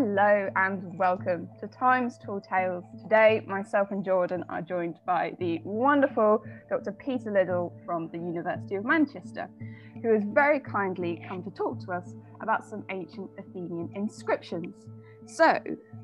[0.00, 2.84] Hello and welcome to Times Tall Tales.
[3.02, 6.92] Today, myself and Jordan are joined by the wonderful Dr.
[6.92, 9.50] Peter Liddle from the University of Manchester,
[10.00, 14.72] who has very kindly come to talk to us about some ancient Athenian inscriptions.
[15.26, 15.58] So,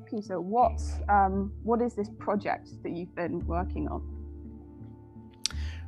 [0.05, 4.15] Peter, what um, what is this project that you've been working on?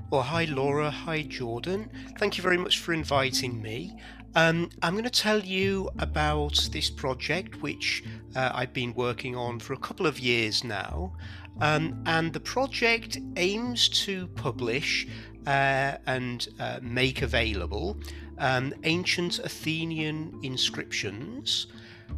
[0.10, 1.92] Well, hi Laura, hi Jordan.
[2.18, 4.00] Thank you very much for inviting me.
[4.38, 8.04] Um, I'm going to tell you about this project which
[8.36, 11.14] uh, I've been working on for a couple of years now.
[11.60, 15.08] Um, and the project aims to publish
[15.48, 17.98] uh, and uh, make available
[18.38, 21.66] um, ancient Athenian inscriptions.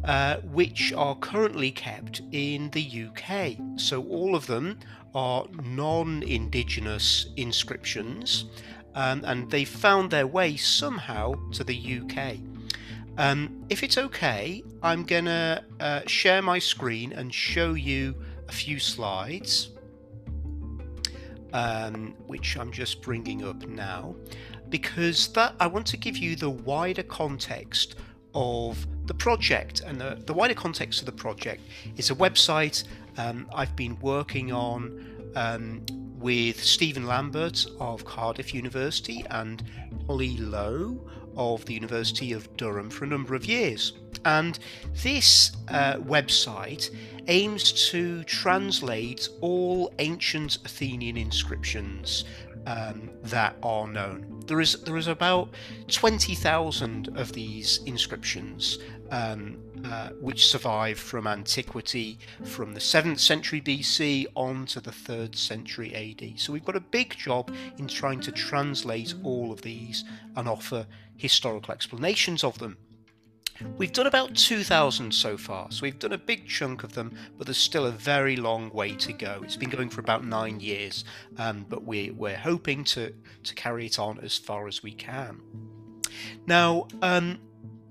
[0.04, 3.56] Uh, which are currently kept in the UK.
[3.74, 4.78] So, all of them
[5.16, 8.44] are non Indigenous inscriptions,
[9.00, 12.36] um, and they found their way somehow to the UK.
[13.16, 18.14] Um, if it's okay, I'm gonna uh, share my screen and show you
[18.46, 19.70] a few slides,
[21.54, 24.14] um, which I'm just bringing up now,
[24.68, 27.94] because that I want to give you the wider context
[28.34, 29.80] of the project.
[29.80, 31.62] And the, the wider context of the project
[31.96, 32.84] is a website
[33.16, 35.84] um, I've been working on um,
[36.18, 39.62] with Stephen Lambert of Cardiff University and
[40.06, 41.00] Polly Low
[41.36, 43.92] of the University of Durham for a number of years.
[44.24, 44.58] And
[45.02, 46.90] this uh, website
[47.28, 52.24] aims to translate all ancient Athenian inscriptions
[52.66, 54.42] um, that are known.
[54.46, 55.50] There is there is about
[55.88, 58.78] twenty thousand of these inscriptions
[59.10, 65.36] um, uh, which survive from antiquity from the 7th century BC on to the 3rd
[65.36, 66.38] century AD.
[66.38, 70.04] So we've got a big job in trying to translate all of these
[70.36, 72.76] and offer historical explanations of them.
[73.76, 77.46] We've done about 2,000 so far, so we've done a big chunk of them, but
[77.46, 79.40] there's still a very long way to go.
[79.44, 81.04] It's been going for about nine years,
[81.36, 85.40] um, but we, we're hoping to, to carry it on as far as we can.
[86.46, 87.38] Now, um,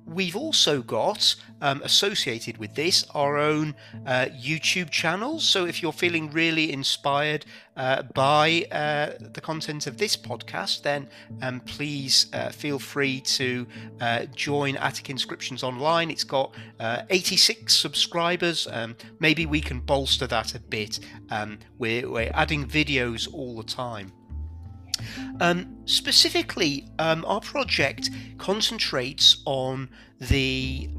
[0.10, 3.76] We've also got um, associated with this our own
[4.08, 5.48] uh, YouTube channels.
[5.48, 7.46] So if you're feeling really inspired
[7.78, 11.08] uh, by uh, the content of this podcast, then
[11.44, 13.68] um, please uh, feel free to
[14.02, 16.10] uh, join Attic Inscriptions Online.
[16.10, 18.68] It's got uh, 86 subscribers.
[18.72, 21.00] Um, maybe we can bolster that a bit.
[21.30, 24.12] Um, we're, we're adding videos all the time.
[25.40, 29.90] Um, specifically, um, our project concentrates on
[30.20, 30.90] the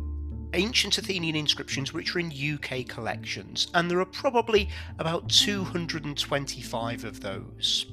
[0.54, 4.68] ancient Athenian inscriptions which are in UK collections, and there are probably
[4.98, 7.86] about 225 of those.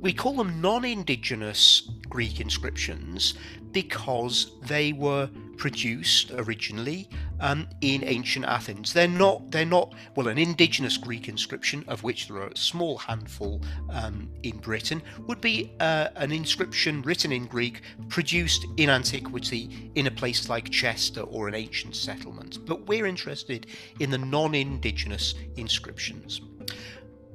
[0.00, 3.34] We call them non indigenous Greek inscriptions
[3.72, 7.08] because they were produced originally
[7.40, 8.92] um, in ancient Athens.
[8.92, 12.98] They're not they're not well an indigenous Greek inscription of which there are a small
[12.98, 19.90] handful um, in Britain would be uh, an inscription written in Greek produced in antiquity
[19.94, 22.64] in a place like Chester or an ancient settlement.
[22.66, 23.66] But we're interested
[24.00, 26.40] in the non-indigenous inscriptions.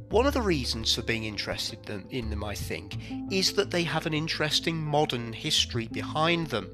[0.10, 2.98] One of the reasons for being interested in them, I think,
[3.32, 6.70] is that they have an interesting modern history behind them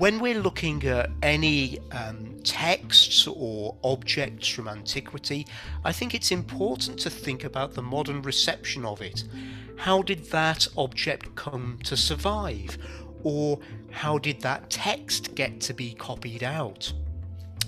[0.00, 5.46] when we're looking at any um, texts or objects from antiquity,
[5.84, 9.24] I think it's important to think about the modern reception of it.
[9.76, 12.78] How did that object come to survive?
[13.24, 13.60] Or
[13.90, 16.90] how did that text get to be copied out?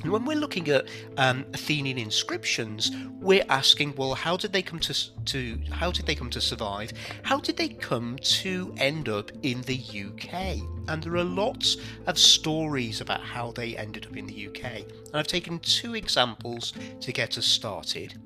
[0.03, 2.91] And when we're looking at um, Athenian inscriptions,
[3.21, 6.93] we're asking, well, how did they come to, to how did they come to survive?
[7.23, 10.59] How did they come to end up in the UK?
[10.89, 11.77] And there are lots
[12.07, 14.65] of stories about how they ended up in the UK.
[14.65, 18.21] And I've taken two examples to get us started.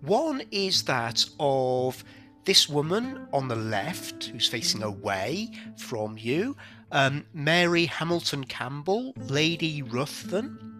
[0.00, 2.02] One is that of
[2.44, 6.56] this woman on the left, who's facing away from you,
[6.90, 10.71] um, Mary Hamilton Campbell, Lady Ruthven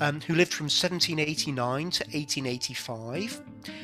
[0.00, 3.42] um, who lived from 1789 to 1885.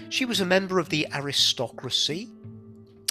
[0.09, 2.29] She was a member of the aristocracy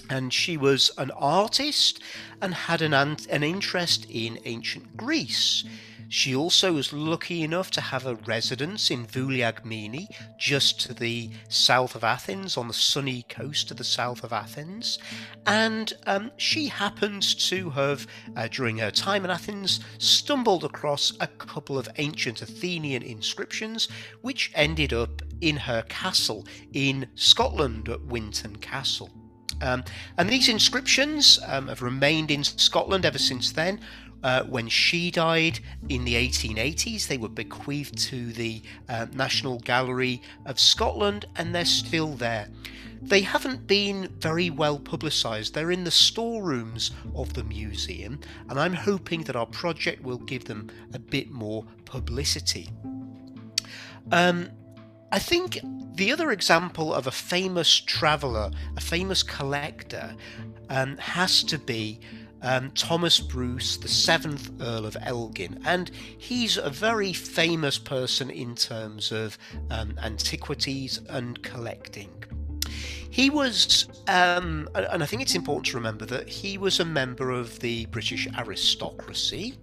[0.10, 2.02] and she was an artist
[2.42, 5.64] and had an, an interest in ancient Greece.
[6.10, 10.08] She also was lucky enough to have a residence in Vouliagmeni,
[10.38, 15.00] just to the south of Athens, on the sunny coast to the south of Athens.
[15.46, 21.28] And um, she happened to have, uh, during her time in Athens, stumbled across a
[21.28, 23.90] couple of ancient Athenian inscriptions,
[24.22, 29.10] which ended up in her castle in Scotland at Winton Castle.
[29.62, 29.84] Um,
[30.18, 33.80] and these inscriptions um, have remained in Scotland ever since then.
[34.24, 35.60] Uh, when she died
[35.90, 41.66] in the 1880s, they were bequeathed to the uh, National Gallery of Scotland and they're
[41.66, 42.48] still there.
[43.02, 45.54] They haven't been very well publicised.
[45.54, 48.20] They're in the storerooms of the museum,
[48.50, 52.70] and I'm hoping that our project will give them a bit more publicity.
[54.12, 54.50] Um,
[55.12, 55.60] I think
[55.96, 60.16] the other example of a famous traveller, a famous collector,
[60.70, 62.00] um, has to be
[62.42, 68.56] um, Thomas Bruce, the seventh Earl of Elgin, and he's a very famous person in
[68.56, 69.38] terms of
[69.70, 72.12] um, antiquities and collecting.
[73.10, 77.32] He was, um, and I think it's important to remember that he was a member
[77.32, 79.58] of the British aristocracy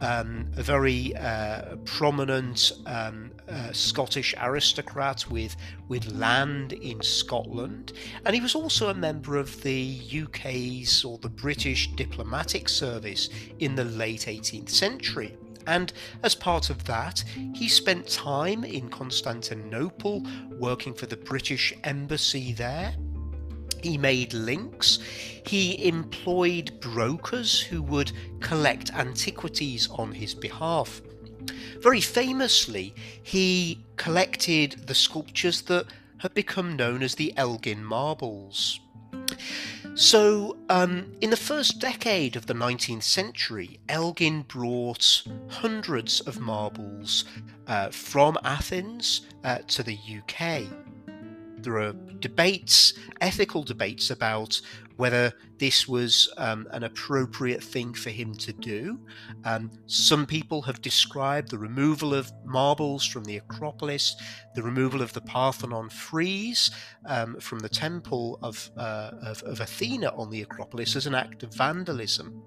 [0.00, 5.56] um, a very uh, prominent um, uh, Scottish aristocrat with
[5.88, 7.92] with land in Scotland,
[8.24, 13.28] and he was also a member of the UK's or the British diplomatic service
[13.58, 15.36] in the late 18th century.
[15.66, 15.92] And
[16.22, 17.22] as part of that,
[17.54, 20.26] he spent time in Constantinople
[20.58, 22.94] working for the British embassy there
[23.82, 24.98] he made links.
[25.46, 31.00] He employed brokers who would collect antiquities on his behalf.
[31.80, 35.86] Very famously, he collected the sculptures that
[36.18, 38.80] have become known as the Elgin marbles.
[39.94, 47.24] So, um, in the first decade of the 19th century, Elgin brought hundreds of marbles
[47.66, 50.87] uh, from Athens uh, to the UK
[51.62, 54.60] there are debates, ethical debates about
[54.98, 58.98] whether this was um, an appropriate thing for him to do.
[59.44, 64.16] Um, some people have described the removal of marbles from the Acropolis,
[64.56, 66.72] the removal of the Parthenon frieze
[67.06, 71.44] um, from the temple of, uh, of, of Athena on the Acropolis as an act
[71.44, 72.42] of vandalism.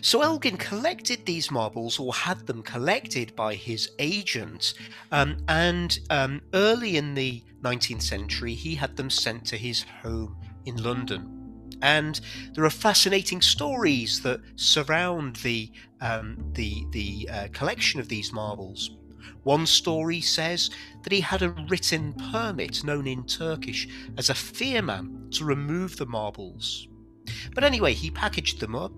[0.00, 4.74] So Elgin collected these marbles, or had them collected by his agent,
[5.12, 10.36] um, and um, early in the 19th century, he had them sent to his home
[10.66, 11.34] in London.
[11.82, 12.20] And
[12.54, 18.90] there are fascinating stories that surround the um, the the uh, collection of these marbles.
[19.44, 20.70] One story says
[21.02, 26.06] that he had a written permit, known in Turkish as a firman, to remove the
[26.06, 26.88] marbles.
[27.54, 28.92] But anyway, he packaged them up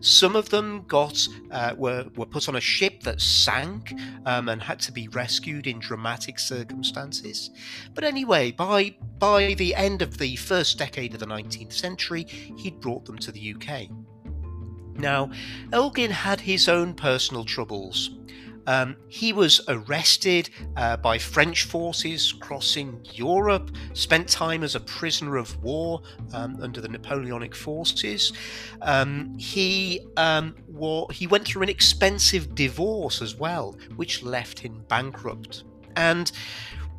[0.00, 3.94] some of them got uh, were were put on a ship that sank
[4.26, 7.50] um, and had to be rescued in dramatic circumstances.
[7.94, 12.80] But anyway, by by the end of the first decade of the 19th century, he'd
[12.80, 13.88] brought them to the UK.
[14.94, 15.30] Now,
[15.72, 18.10] Elgin had his own personal troubles.
[18.66, 25.36] Um, he was arrested uh, by French forces crossing Europe, spent time as a prisoner
[25.36, 26.02] of war
[26.32, 28.32] um, under the Napoleonic forces.
[28.82, 30.54] Um, he um,
[31.12, 35.64] he went through an expensive divorce as well, which left him bankrupt.
[35.96, 36.30] And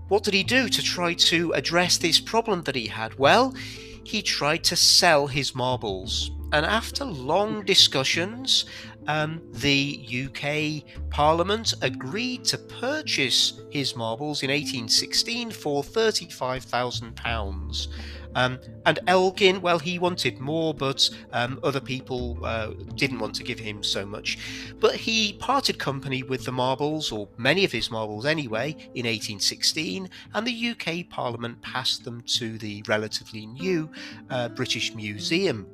[0.08, 3.18] what did he do to try to address this problem that he had?
[3.18, 3.56] Well,
[4.04, 6.32] he tried to sell his marbles.
[6.54, 8.66] And after long discussions,
[9.08, 17.88] um, the UK Parliament agreed to purchase his marbles in 1816 for £35,000.
[18.36, 23.44] Um, and Elgin, well, he wanted more, but um, other people uh, didn't want to
[23.44, 24.38] give him so much.
[24.80, 30.10] But he parted company with the marbles, or many of his marbles anyway, in 1816,
[30.34, 33.90] and the UK Parliament passed them to the relatively new
[34.30, 35.68] uh, British Museum,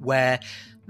[0.00, 0.40] where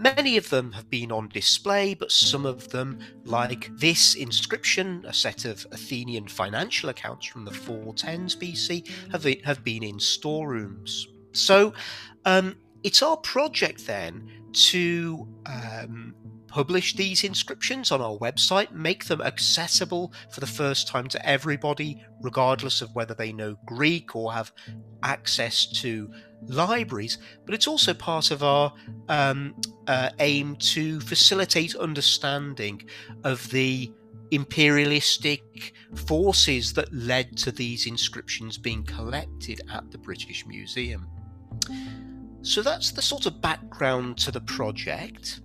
[0.01, 5.13] Many of them have been on display, but some of them, like this inscription, a
[5.13, 11.07] set of Athenian financial accounts from the 410s BC, have, have been in storerooms.
[11.33, 11.75] So
[12.25, 14.27] um, it's our project then
[14.71, 16.15] to um,
[16.47, 22.03] publish these inscriptions on our website, make them accessible for the first time to everybody,
[22.23, 24.51] regardless of whether they know Greek or have
[25.03, 26.11] access to
[26.49, 28.73] libraries, but it's also part of our
[29.09, 29.55] um,
[29.87, 32.83] uh, aim to facilitate understanding
[33.25, 33.93] of the
[34.31, 35.75] imperialistic
[36.07, 41.09] forces that led to these inscriptions being collected at the British Museum.
[42.43, 45.41] So that's the sort of background to the project.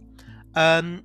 [0.55, 1.03] Um,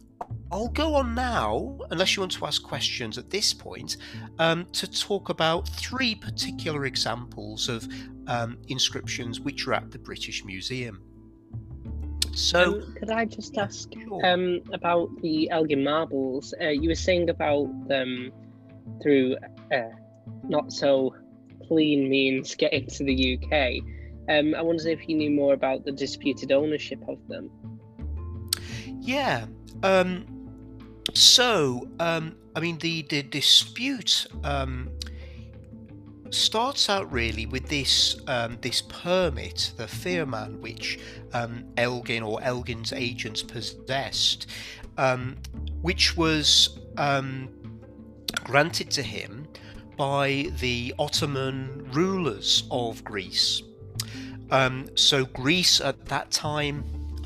[0.52, 3.96] I'll go on now, unless you want to ask questions at this point,
[4.38, 7.88] um, to talk about three particular examples of
[8.30, 11.02] um, inscriptions which are at the British Museum.
[12.32, 14.24] So, um, could I just ask sure.
[14.24, 16.54] Um, about the Elgin marbles?
[16.60, 18.30] Uh, you were saying about them
[19.02, 19.36] through
[19.74, 19.90] uh,
[20.44, 21.14] not so
[21.66, 23.82] clean means getting to the UK.
[24.28, 27.50] Um, I wondered if you knew more about the disputed ownership of them.
[29.00, 29.46] Yeah.
[29.82, 30.24] Um,
[31.14, 34.88] so, um, I mean, the the dispute um,
[36.30, 40.98] starts out really with this um, this permit, the Firman, which
[41.32, 44.46] um, Elgin or Elgin's agents possessed,
[44.96, 45.36] um,
[45.82, 47.48] which was um,
[48.44, 49.48] granted to him
[49.96, 53.62] by the Ottoman rulers of Greece.
[54.50, 56.84] Um, so Greece at that time,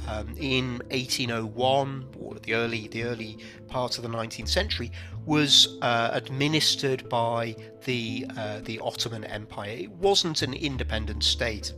[0.09, 4.91] um, in 1801 or the early the early part of the 19th century,
[5.27, 9.71] was uh, administered by the uh, the Ottoman Empire.
[9.71, 11.73] It wasn't an independent state.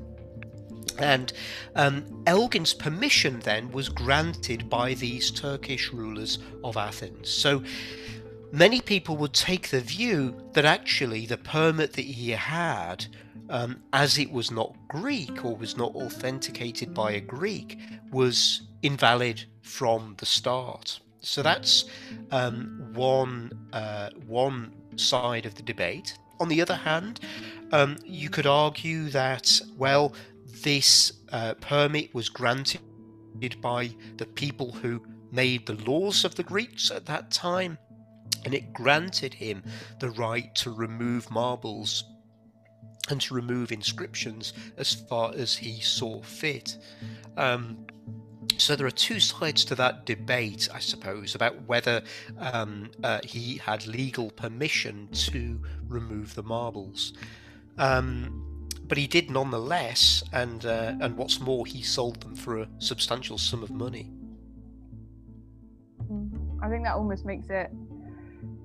[0.99, 1.33] And
[1.75, 7.29] um, Elgin's permission then was granted by these Turkish rulers of Athens.
[7.29, 7.63] So
[8.51, 13.07] many people would take the view that actually the permit that he had,
[13.49, 17.79] um, as it was not Greek or was not authenticated by a Greek,
[18.11, 21.01] was invalid from the start.
[21.21, 21.87] So that's
[22.31, 26.17] um, one uh, one side of the debate.
[26.39, 27.21] On the other hand,
[27.73, 30.15] um, you could argue that well,
[30.63, 32.81] this uh, permit was granted
[33.61, 37.77] by the people who made the laws of the Greeks at that time,
[38.45, 39.63] and it granted him
[39.99, 42.05] the right to remove marbles
[43.11, 46.77] and to remove inscriptions as far as he saw fit.
[47.37, 47.87] Um,
[48.59, 52.03] so there are two sides to that debate, I suppose, about whether
[52.39, 57.13] um, uh, he had legal permission to remove the marbles.
[57.79, 62.69] Um, but he did nonetheless, and uh, and what's more, he sold them for a
[62.79, 64.13] substantial sum of money.
[66.63, 67.71] I think that almost makes it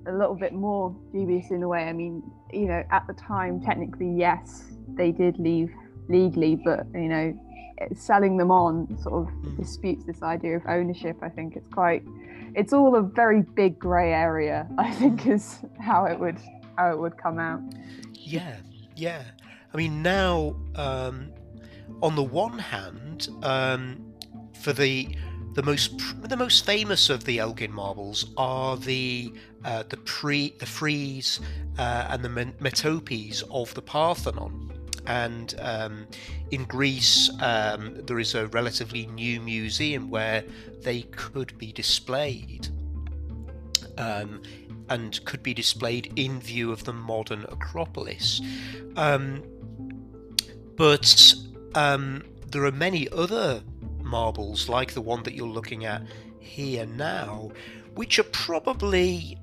[0.06, 1.84] a little bit more dubious in a way.
[1.84, 5.70] I mean, you know, at the time, technically, yes, they did leave
[6.08, 7.38] legally, but you know,
[7.94, 9.56] selling them on sort of hmm.
[9.56, 11.16] disputes this idea of ownership.
[11.22, 12.02] I think it's quite,
[12.54, 14.68] it's all a very big grey area.
[14.78, 16.38] I think is how it would
[16.76, 17.60] how it would come out.
[18.14, 18.56] Yeah,
[18.96, 19.24] yeah.
[19.72, 21.32] I mean, now um,
[22.02, 24.12] on the one hand, um,
[24.60, 25.08] for the
[25.54, 29.32] the most the most famous of the Elgin marbles are the
[29.64, 31.40] uh, the pre the frieze
[31.78, 34.72] uh, and the metopes of the Parthenon
[35.06, 36.06] and um,
[36.50, 40.44] in Greece um, there is a relatively new museum where
[40.82, 42.68] they could be displayed
[43.98, 44.42] um,
[44.88, 48.40] and could be displayed in view of the modern Acropolis.
[48.96, 49.42] Um,
[50.76, 51.34] but
[51.74, 53.62] um, there are many other
[54.02, 56.02] marbles like the one that you're looking at
[56.38, 57.50] here now,
[57.94, 59.38] which are probably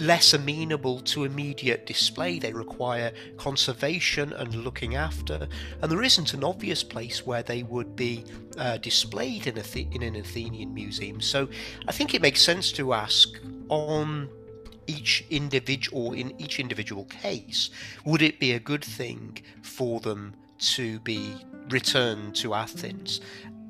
[0.00, 2.38] less amenable to immediate display.
[2.38, 5.48] They require conservation and looking after,
[5.82, 8.24] and there isn't an obvious place where they would be
[8.58, 9.58] uh, displayed in,
[9.92, 11.20] in an Athenian museum.
[11.20, 11.48] So
[11.88, 13.28] I think it makes sense to ask
[13.68, 14.28] on
[14.86, 17.70] each individual in each individual case
[18.04, 21.36] would it be a good thing for them to be
[21.68, 23.20] returned to Athens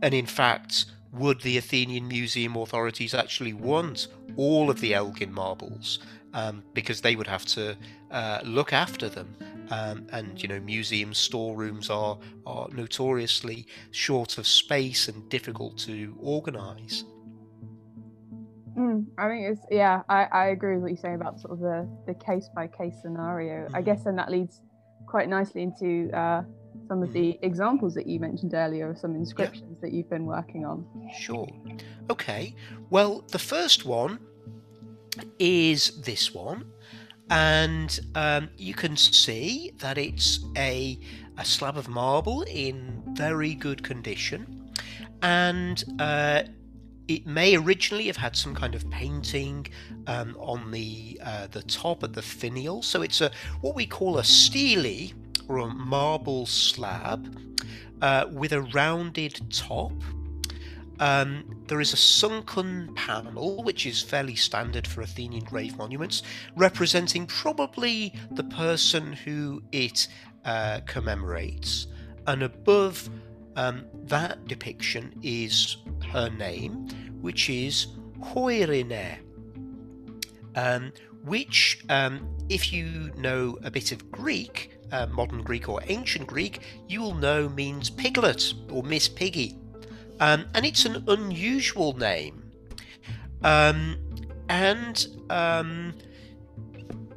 [0.01, 5.99] and in fact would the Athenian Museum authorities actually want all of the Elgin marbles
[6.35, 7.77] um, because they would have to
[8.11, 9.35] uh, look after them.
[9.71, 16.17] Um, and you know, museum storerooms are are notoriously short of space and difficult to
[16.21, 17.05] organise.
[18.77, 21.61] Mm, I think it's yeah, I, I agree with what you're saying about sort of
[21.61, 23.69] the the case by case scenario.
[23.69, 23.77] Mm.
[23.77, 24.61] I guess then that leads
[25.07, 26.43] quite nicely into uh,
[26.89, 27.39] some of the mm.
[27.43, 29.81] examples that you mentioned earlier of some inscriptions yeah.
[29.83, 30.85] that you've been working on.
[31.19, 31.49] Sure.
[32.11, 32.55] Okay.
[32.91, 34.19] Well, the first one
[35.39, 36.65] is this one.
[37.31, 40.99] And um, you can see that it's a,
[41.39, 44.73] a slab of marble in very good condition.
[45.23, 46.43] And uh,
[47.07, 49.67] it may originally have had some kind of painting
[50.07, 52.83] um, on the uh, the top at the finial.
[52.83, 55.13] So it's a what we call a stele
[55.49, 57.37] or a marble slab
[58.01, 59.93] uh, with a rounded top
[61.01, 66.23] um, there is a sunken panel, which is fairly standard for Athenian grave monuments,
[66.57, 70.07] representing probably the person who it
[70.45, 71.87] uh, commemorates.
[72.27, 73.09] And above
[73.57, 75.79] um, that depiction is
[76.13, 76.87] her name,
[77.23, 77.89] which is
[78.21, 79.19] Choirine,
[80.55, 80.93] um,
[81.25, 86.61] which, um, if you know a bit of Greek, uh, modern Greek or ancient Greek,
[86.89, 89.57] you will know means piglet or Miss Piggy.
[90.21, 92.53] Um, and it's an unusual name.
[93.43, 93.97] Um,
[94.49, 95.95] and um,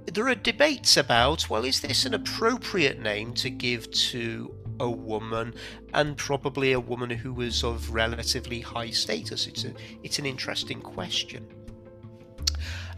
[0.06, 5.54] there are debates about well, is this an appropriate name to give to a woman,
[5.94, 9.48] and probably a woman who was of relatively high status?
[9.48, 11.46] It's a it's an interesting question.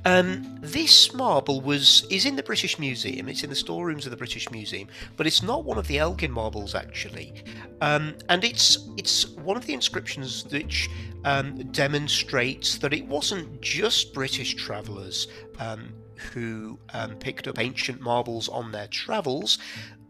[0.05, 3.27] Um, this marble was is in the British Museum.
[3.27, 6.31] It's in the storerooms of the British Museum, but it's not one of the Elgin
[6.31, 7.33] marbles actually.
[7.81, 10.89] Um, and it's it's one of the inscriptions which
[11.24, 15.93] um, demonstrates that it wasn't just British travellers um,
[16.33, 19.57] who um, picked up ancient marbles on their travels.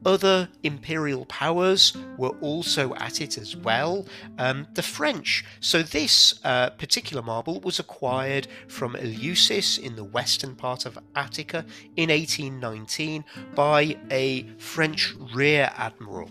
[0.06, 4.06] Other imperial powers were also at it as well,
[4.38, 5.44] um, the French.
[5.60, 11.66] So, this uh, particular marble was acquired from Eleusis in the western part of Attica
[11.96, 16.30] in 1819 by a French rear admiral.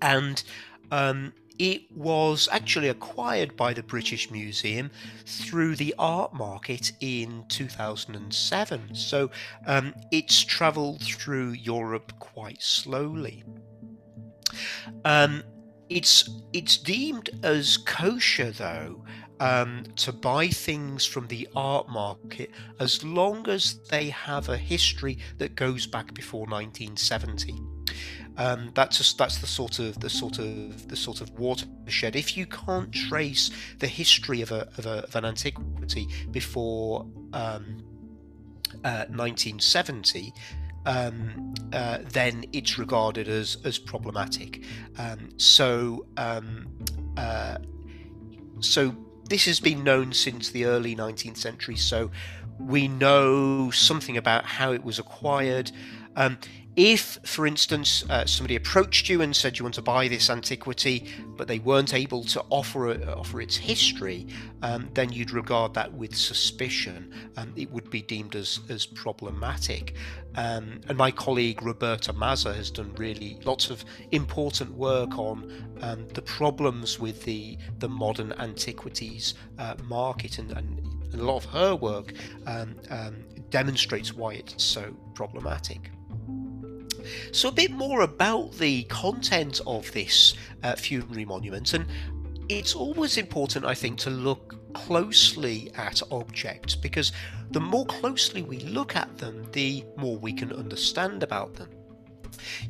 [0.00, 0.42] And
[0.90, 4.90] um, it was actually acquired by the British Museum
[5.26, 8.94] through the art market in 2007.
[8.94, 9.30] So
[9.66, 13.44] um, it's travelled through Europe quite slowly.
[15.04, 15.42] Um,
[15.88, 19.04] it's it's deemed as kosher though
[19.40, 25.18] um, to buy things from the art market as long as they have a history
[25.38, 27.60] that goes back before 1970.
[28.36, 32.16] Um, that's just, that's the sort of the sort of the sort of watershed.
[32.16, 37.84] If you can't trace the history of, a, of, a, of an antiquity before um,
[38.84, 40.32] uh, 1970,
[40.86, 44.64] um, uh, then it's regarded as as problematic.
[44.98, 46.66] Um, so um,
[47.16, 47.58] uh,
[48.60, 48.94] so
[49.28, 51.76] this has been known since the early 19th century.
[51.76, 52.10] So
[52.58, 55.72] we know something about how it was acquired.
[56.16, 56.38] Um,
[56.76, 61.08] if, for instance, uh, somebody approached you and said you want to buy this antiquity,
[61.36, 64.26] but they weren't able to offer offer its history,
[64.62, 67.12] um, then you'd regard that with suspicion.
[67.36, 69.94] Um, it would be deemed as as problematic.
[70.36, 76.08] Um, and my colleague Roberta Mazza has done really lots of important work on um,
[76.08, 80.80] the problems with the the modern antiquities uh, market, and, and,
[81.14, 82.12] a lot of her work
[82.48, 82.74] um,
[83.50, 85.92] demonstrates why it's so problematic.
[87.32, 91.86] So, a bit more about the content of this uh, funerary monument, and
[92.48, 97.12] it's always important, I think, to look closely at objects because
[97.52, 101.70] the more closely we look at them, the more we can understand about them.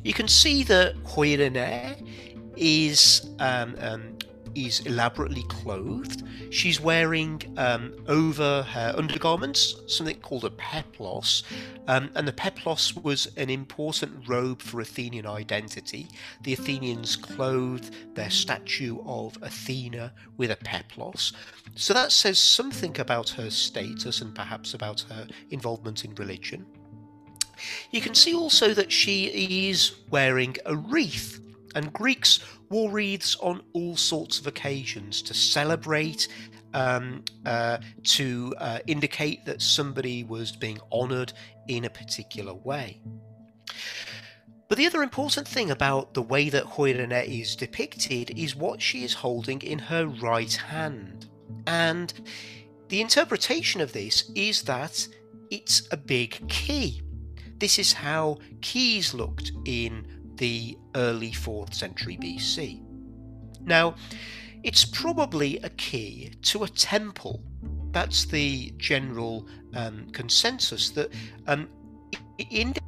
[0.03, 2.07] You can see that Choirine
[2.55, 4.17] is um, um,
[4.55, 6.23] is elaborately clothed.
[6.49, 11.43] She's wearing um, over her undergarments something called a peplos,
[11.87, 16.07] um, and the peplos was an important robe for Athenian identity.
[16.43, 21.33] The Athenians clothed their statue of Athena with a peplos.
[21.75, 26.65] So that says something about her status and perhaps about her involvement in religion.
[27.91, 31.39] You can see also that she is wearing a wreath
[31.75, 36.27] and Greeks wore wreaths on all sorts of occasions to celebrate,
[36.73, 41.33] um, uh, to uh, indicate that somebody was being honoured
[41.67, 43.01] in a particular way.
[44.67, 49.03] But the other important thing about the way that Choirine is depicted is what she
[49.03, 51.29] is holding in her right hand.
[51.67, 52.13] And
[52.89, 55.07] the interpretation of this is that
[55.51, 57.01] it's a big key.
[57.57, 62.81] This is how keys looked in the early 4th century BC.
[63.61, 63.95] Now,
[64.63, 67.41] it's probably a key to a temple.
[67.91, 71.11] That's the general um, consensus that
[71.47, 71.69] um,
[72.49, 72.85] indicates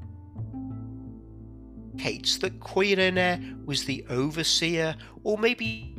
[2.40, 5.96] that Choirine was the overseer or maybe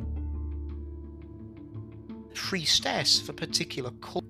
[2.33, 4.25] priestess of a particular cult.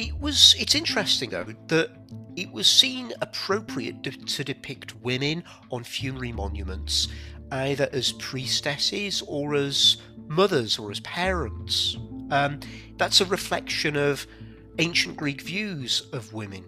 [0.00, 0.54] It was.
[0.58, 1.90] It's interesting though that
[2.34, 7.08] it was seen appropriate to, depict women on funerary monuments
[7.52, 11.98] either as priestesses or as mothers or as parents.
[12.30, 12.60] Um,
[12.96, 14.26] that's a reflection of
[14.78, 16.64] ancient Greek views of women.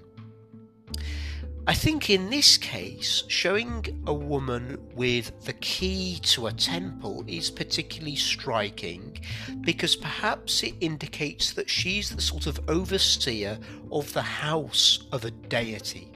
[1.65, 7.53] I think in this case, showing a woman with the key to a temple is
[7.53, 9.17] particularly striking
[9.61, 13.61] because perhaps it indicates that she's the sort of overseer
[13.93, 16.11] of the house of a deity.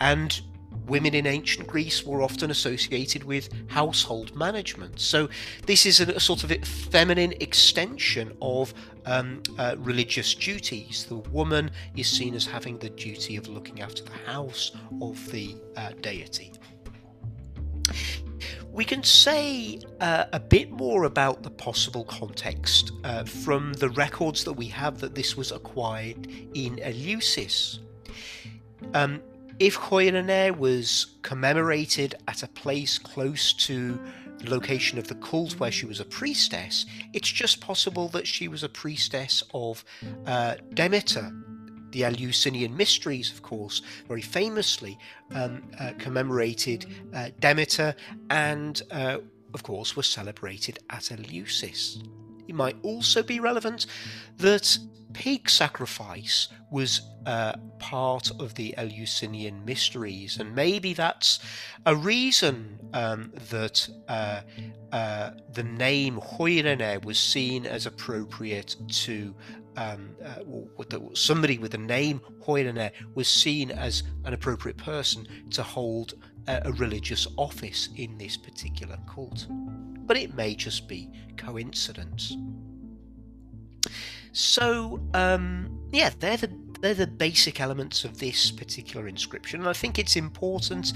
[0.00, 0.40] And
[0.86, 5.00] women in ancient Greece were often associated with household management.
[5.00, 5.28] So,
[5.66, 8.74] this is a, a sort of feminine extension of
[9.06, 11.06] um, uh, religious duties.
[11.08, 15.56] The woman is seen as having the duty of looking after the house of the
[15.76, 16.52] uh, deity.
[18.72, 24.44] We can say uh, a bit more about the possible context uh, from the records
[24.44, 27.80] that we have that this was acquired in Eleusis.
[28.94, 29.20] Um,
[29.58, 33.98] if Choirine was commemorated at a place close to
[34.42, 36.86] the location of the cult where she was a priestess.
[37.12, 39.84] It's just possible that she was a priestess of
[40.26, 41.32] uh, Demeter.
[41.90, 44.98] The Eleusinian Mysteries, of course, very famously
[45.34, 47.94] um, uh, commemorated uh, Demeter
[48.30, 49.18] and, uh,
[49.52, 52.02] of course, were celebrated at Eleusis.
[52.52, 53.86] It might also be relevant
[54.36, 54.78] that
[55.14, 61.38] pig sacrifice was uh, part of the Eleusinian mysteries, and maybe that's
[61.86, 64.42] a reason um, that uh,
[64.92, 69.34] uh, the name Choirine was seen as appropriate to.
[69.74, 76.12] Um, uh, somebody with the name Choirine was seen as an appropriate person to hold
[76.46, 79.46] a, a religious office in this particular cult.
[79.50, 82.36] But it may just be coincidence.
[84.32, 86.50] So, um, yeah, they're the
[86.80, 90.92] they're the basic elements of this particular inscription, and I think it's important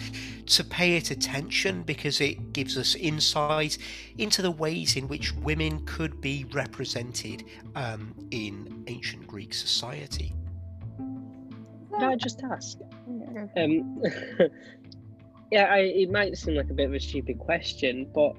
[0.46, 3.78] to pay it attention because it gives us insight
[4.18, 7.44] into the ways in which women could be represented
[7.76, 10.34] um, in ancient Greek society.
[10.98, 12.78] Can I just ask?
[13.56, 14.02] Um,
[15.50, 18.32] yeah, I, it might seem like a bit of a stupid question, but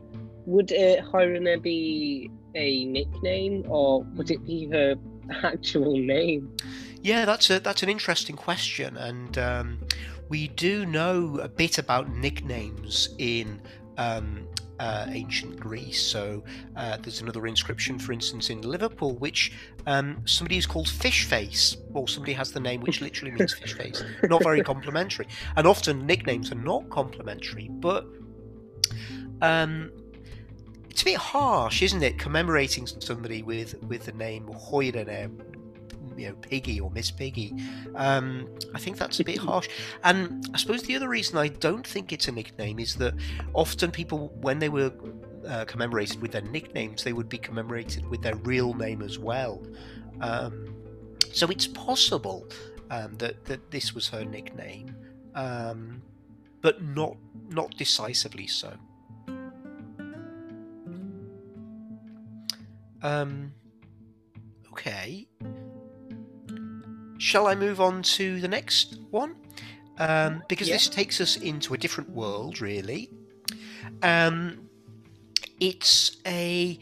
[0.46, 4.96] would uh, Hyrene be a nickname or would it be her
[5.44, 6.56] actual name?
[7.02, 9.80] Yeah, that's a that's an interesting question, and um,
[10.30, 13.62] we do know a bit about nicknames in
[13.98, 14.47] um,
[14.80, 16.02] uh, ancient Greece.
[16.02, 16.44] So
[16.76, 19.52] uh, there's another inscription, for instance, in Liverpool, which
[19.86, 23.74] um, somebody is called Fish Face, or somebody has the name which literally means fish
[23.74, 24.04] face.
[24.24, 28.06] Not very complimentary, and often nicknames are not complimentary, but.
[29.42, 29.92] Um,
[30.90, 32.18] it's a bit harsh, isn't it?
[32.18, 35.08] Commemorating somebody with with the name Choirine,
[36.18, 37.54] you know, Piggy or Miss Piggy.
[37.96, 39.70] Um, I think that's a bit harsh.
[40.04, 43.14] And I suppose the other reason I don't think it's a nickname is that
[43.54, 44.92] often people, when they were
[45.48, 49.62] uh, commemorated with their nicknames, they would be commemorated with their real name as well.
[50.22, 50.76] Um,
[51.32, 52.48] so it's possible
[52.90, 54.96] um, that that this was her nickname,
[55.36, 56.02] um,
[56.62, 57.16] but not
[57.50, 58.74] not decisively so.
[63.04, 63.54] Um,
[64.72, 65.28] okay.
[67.18, 69.36] Shall I move on to the next one?
[70.00, 70.76] Um, because yeah.
[70.76, 73.10] this takes us into a different world, really.
[74.04, 74.70] Um,
[75.60, 76.78] it's a,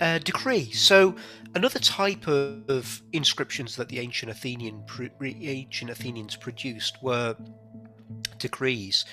[0.00, 0.70] a, decree.
[0.72, 1.14] So
[1.54, 4.82] another type of, of inscriptions that the ancient Athenian
[5.20, 7.36] ancient Athenians produced were
[8.38, 9.04] decrees.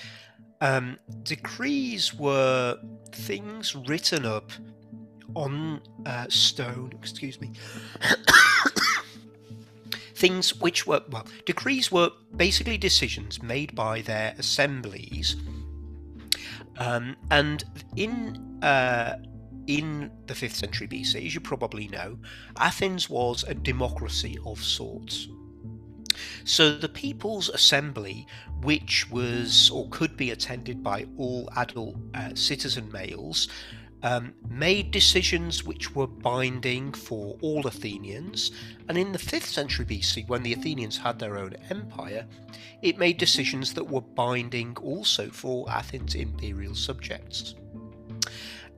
[0.62, 2.78] Um, decrees were
[3.12, 4.52] things written up
[5.36, 7.52] on uh, stone, excuse me,
[10.20, 15.38] things which were, well, decrees were basically decisions made by their assemblies.
[16.78, 17.64] Um, and
[17.96, 19.18] in uh,
[19.68, 22.18] in the 5th century BC, as you probably know,
[22.58, 25.28] Athens was a democracy of sorts.
[26.44, 28.26] So the People's Assembly,
[28.62, 33.48] which was or could be attended by all adult uh, citizen males,
[34.04, 38.52] um, made decisions which were binding for all Athenians,
[38.88, 42.26] and in the 5th century BC, when the Athenians had their own empire,
[42.82, 47.56] it made decisions that were binding also for Athens' imperial subjects.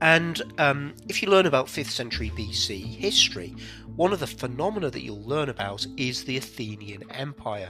[0.01, 3.55] And um, if you learn about 5th century BC history,
[3.95, 7.69] one of the phenomena that you'll learn about is the Athenian Empire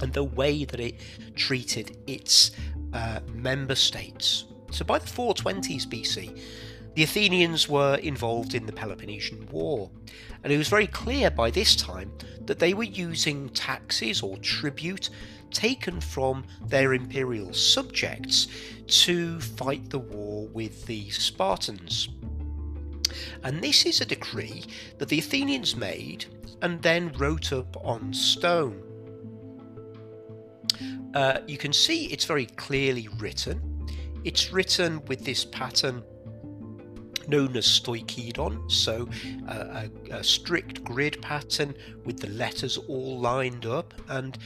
[0.00, 1.00] and the way that it
[1.34, 2.52] treated its
[2.92, 4.44] uh, member states.
[4.74, 6.40] So by the 420s BC,
[6.94, 9.88] the Athenians were involved in the Peloponnesian War,
[10.42, 12.10] and it was very clear by this time
[12.46, 15.10] that they were using taxes or tribute
[15.50, 18.48] taken from their imperial subjects
[18.88, 22.08] to fight the war with the Spartans.
[23.44, 24.64] And this is a decree
[24.98, 26.24] that the Athenians made
[26.62, 28.82] and then wrote up on stone.
[31.14, 33.73] Uh, you can see it's very clearly written
[34.24, 36.02] it's written with this pattern
[37.28, 39.08] known as stoichedon, so
[39.48, 43.94] uh, a, a, strict grid pattern with the letters all lined up.
[44.08, 44.36] And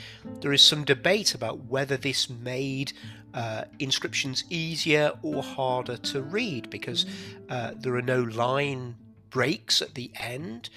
[0.40, 2.92] there is some debate about whether this made
[3.34, 7.06] uh, inscriptions easier or harder to read because
[7.48, 8.96] uh, there are no line
[9.30, 10.70] breaks at the end.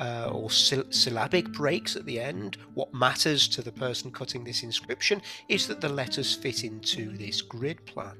[0.00, 2.56] Uh, or syllabic breaks at the end.
[2.74, 7.42] What matters to the person cutting this inscription is that the letters fit into this
[7.42, 8.14] grid plan.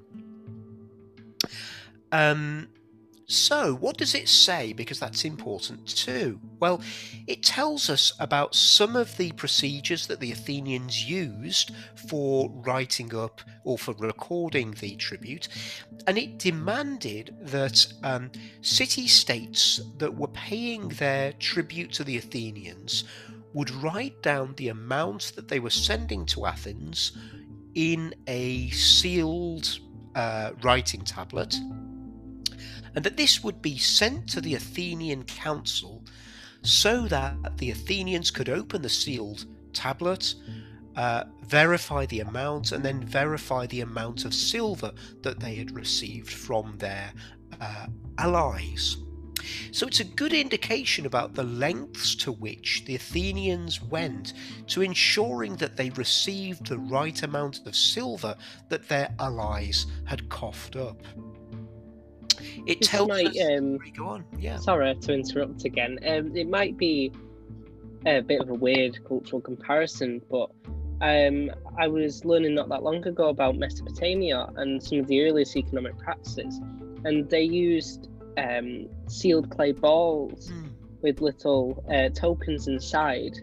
[2.13, 2.69] Um,
[3.31, 4.73] so, what does it say?
[4.73, 6.41] Because that's important too.
[6.61, 6.81] Well,
[7.27, 11.73] it tells us about some of the procedures that the Athenians used
[12.09, 15.49] for writing up or for recording the tribute,
[16.07, 18.31] and it demanded that um,
[18.63, 23.05] city states that were paying their tribute to the Athenians
[23.53, 27.13] would write down the amount that they were sending to Athens
[27.75, 29.81] in a sealed
[30.15, 31.55] uh, writing tablet
[32.95, 36.05] and that this would be sent to the Athenian council
[36.63, 40.35] so that the Athenians could open the sealed tablet,
[40.97, 46.31] uh, verify the amount, and then verify the amount of silver that they had received
[46.31, 47.13] from their
[47.61, 47.87] uh,
[48.19, 48.97] allies.
[49.71, 54.35] So it's a good indication about the lengths to which the Athenians went
[54.69, 58.37] to ensuring that they received the right amount of silver
[58.69, 61.01] that their allies had coughed up.
[62.67, 63.39] It this tells might, us.
[63.41, 64.25] Um, go on.
[64.39, 64.57] Yeah.
[64.57, 65.99] Sorry to interrupt again.
[66.07, 67.13] Um, it might be
[68.07, 70.51] a bit of a weird cultural comparison, but
[71.01, 75.57] um, I was learning not that long ago about Mesopotamia and some of the earliest
[75.57, 76.61] economic practices,
[77.05, 80.71] and they used um, sealed clay balls mm.
[81.03, 83.39] with little uh, tokens inside,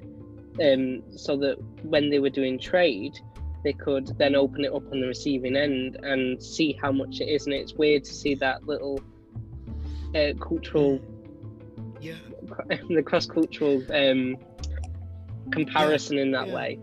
[0.62, 3.18] um, so that when they were doing trade,
[3.66, 7.26] they could then open it up on the receiving end and see how much it
[7.26, 7.48] is.
[7.48, 9.02] And it's weird to see that little
[10.16, 11.02] uh, cultural,
[12.00, 12.14] yeah,
[12.90, 14.38] the cross cultural um,
[15.52, 16.56] comparison yeah, in that yeah.
[16.56, 16.80] way.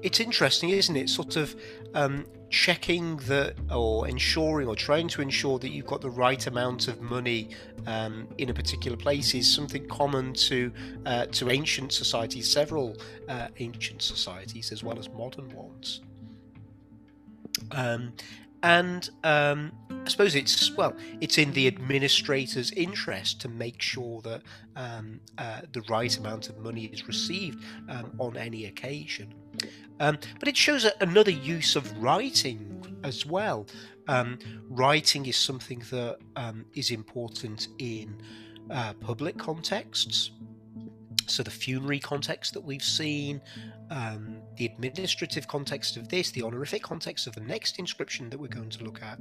[0.00, 1.10] It's interesting, isn't it?
[1.10, 1.54] Sort of
[1.94, 6.88] um, checking that or ensuring or trying to ensure that you've got the right amount
[6.88, 7.50] of money
[7.86, 10.72] um, in a particular place is something common to
[11.04, 12.96] uh, to ancient societies, several
[13.28, 16.00] uh, ancient societies as well as modern ones.
[17.70, 18.12] Um,
[18.62, 24.42] and um, I suppose it's well, it's in the administrator's interest to make sure that
[24.76, 29.34] um, uh, the right amount of money is received um, on any occasion.
[29.98, 33.66] Um, but it shows another use of writing as well.
[34.08, 38.16] Um, writing is something that um, is important in
[38.70, 40.30] uh, public contexts.
[41.26, 43.40] So the funerary context that we've seen,
[43.90, 48.48] um, the administrative context of this, the honorific context of the next inscription that we're
[48.48, 49.18] going to look at.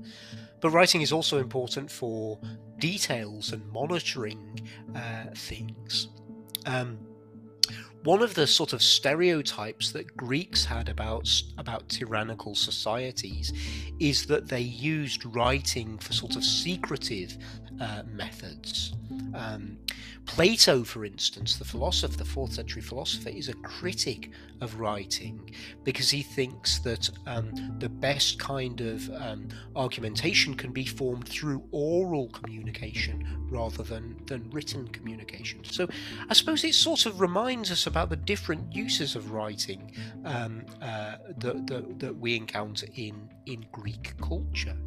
[0.59, 2.39] But writing is also important for
[2.79, 4.59] details and monitoring
[4.95, 6.09] uh, things.
[6.65, 6.99] Um,
[8.03, 13.53] one of the sort of stereotypes that Greeks had about about tyrannical societies
[13.99, 17.37] is that they used writing for sort of secretive
[17.81, 18.93] uh, methods.
[19.33, 19.77] Um,
[20.25, 24.29] Plato, for instance, the philosopher, the fourth century philosopher, is a critic
[24.61, 25.49] of writing
[25.83, 31.63] because he thinks that um, the best kind of um, argumentation can be formed through
[31.71, 35.63] oral communication rather than, than written communication.
[35.63, 35.89] So
[36.29, 39.91] I suppose it sort of reminds us about the different uses of writing
[40.23, 44.77] um, uh, that, that, that we encounter in, in Greek culture.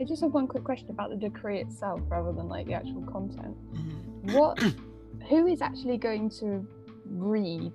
[0.00, 3.02] I just have one quick question about the decree itself rather than like the actual
[3.02, 3.56] content.
[3.74, 4.36] Mm-hmm.
[4.36, 4.62] What
[5.28, 6.66] who is actually going to
[7.06, 7.74] read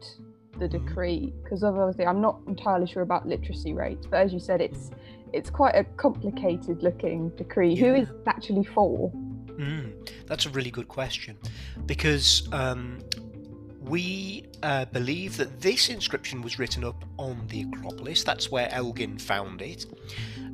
[0.57, 0.85] the mm-hmm.
[0.85, 1.33] decree?
[1.43, 4.91] Because obviously I'm not entirely sure about literacy rates, but as you said it's
[5.33, 7.73] it's quite a complicated looking decree.
[7.73, 7.87] Yeah.
[7.87, 9.11] Who is actually for?
[9.47, 11.37] Mm, that's a really good question
[11.85, 12.99] because um,
[13.81, 18.23] we uh, believe that this inscription was written up on the Acropolis.
[18.23, 19.85] That's where Elgin found it.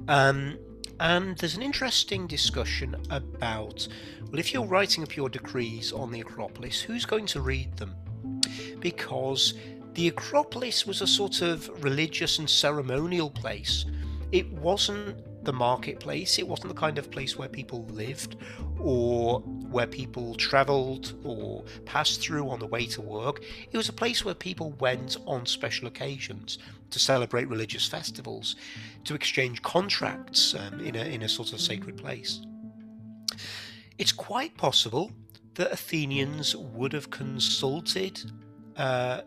[0.07, 0.57] Um,
[0.99, 3.87] and there's an interesting discussion about
[4.29, 7.95] well, if you're writing up your decrees on the Acropolis, who's going to read them?
[8.79, 9.55] Because
[9.93, 13.85] the Acropolis was a sort of religious and ceremonial place.
[14.31, 16.37] It wasn't the marketplace.
[16.37, 18.35] It wasn't the kind of place where people lived
[18.79, 23.41] or where people traveled or passed through on the way to work.
[23.71, 26.57] It was a place where people went on special occasions
[26.91, 28.55] to celebrate religious festivals,
[29.05, 32.41] to exchange contracts um, in, a, in a sort of sacred place.
[33.97, 35.11] It's quite possible
[35.55, 38.31] that Athenians would have consulted
[38.77, 39.21] uh,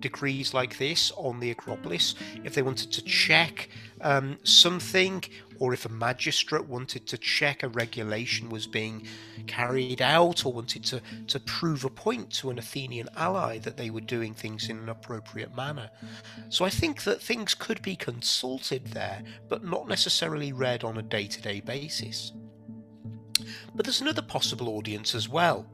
[0.00, 3.68] decrees like this on the Acropolis if they wanted to check
[4.00, 5.22] um, something
[5.58, 9.06] or if a magistrate wanted to check a regulation was being
[9.46, 13.90] carried out or wanted to, to prove a point to an Athenian ally that they
[13.90, 15.90] were doing things in an appropriate manner.
[16.48, 21.02] So I think that things could be consulted there, but not necessarily read on a
[21.02, 22.32] day to day basis.
[23.74, 25.66] But there's another possible audience as well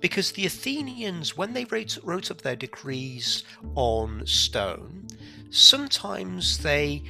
[0.00, 3.44] because the Athenians, when they wrote, wrote up their decrees
[3.74, 5.06] on stone,
[5.50, 7.02] sometimes they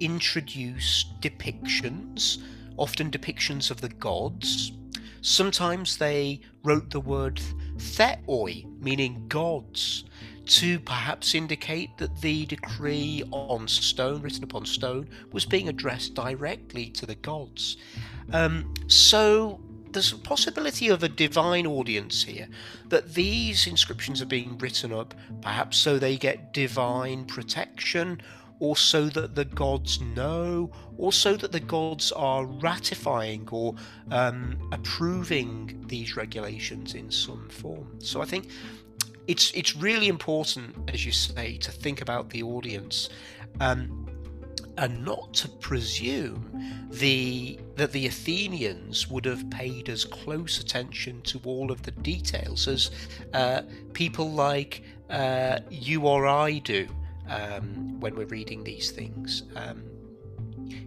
[0.00, 2.38] introduced depictions
[2.76, 4.72] often depictions of the gods.
[5.20, 7.40] Sometimes they wrote the word
[7.78, 10.04] theoi, meaning gods,
[10.46, 16.86] to perhaps indicate that the decree on stone, written upon stone, was being addressed directly
[16.86, 17.76] to the gods.
[18.32, 19.60] Um, so
[19.92, 22.48] there's a possibility of a divine audience here,
[22.88, 28.20] that these inscriptions are being written up perhaps so they get divine protection,
[28.60, 33.74] or so that the gods know, or so that the gods are ratifying or
[34.10, 37.88] um, approving these regulations in some form.
[37.98, 38.48] So I think
[39.26, 43.08] it's it's really important, as you say, to think about the audience.
[43.60, 44.06] Um,
[44.78, 51.40] and not to presume the that the Athenians would have paid as close attention to
[51.44, 52.90] all of the details as
[53.34, 56.88] uh, people like uh, you or I do
[57.30, 59.44] um, when we're reading these things.
[59.56, 59.84] Um,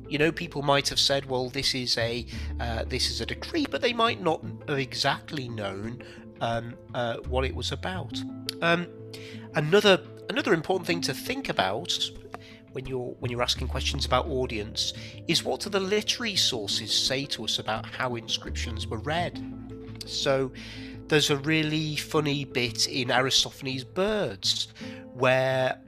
[0.07, 2.25] you know, people might have said, "Well, this is a
[2.59, 6.03] uh, this is a decree," but they might not have exactly known
[6.41, 8.21] um, uh, what it was about.
[8.61, 8.87] Um,
[9.55, 11.97] another another important thing to think about
[12.73, 14.93] when you're when you're asking questions about audience
[15.27, 19.41] is what do the literary sources say to us about how inscriptions were read
[20.05, 20.51] so
[21.07, 24.69] there's a really funny bit in aristophanes birds
[25.13, 25.79] where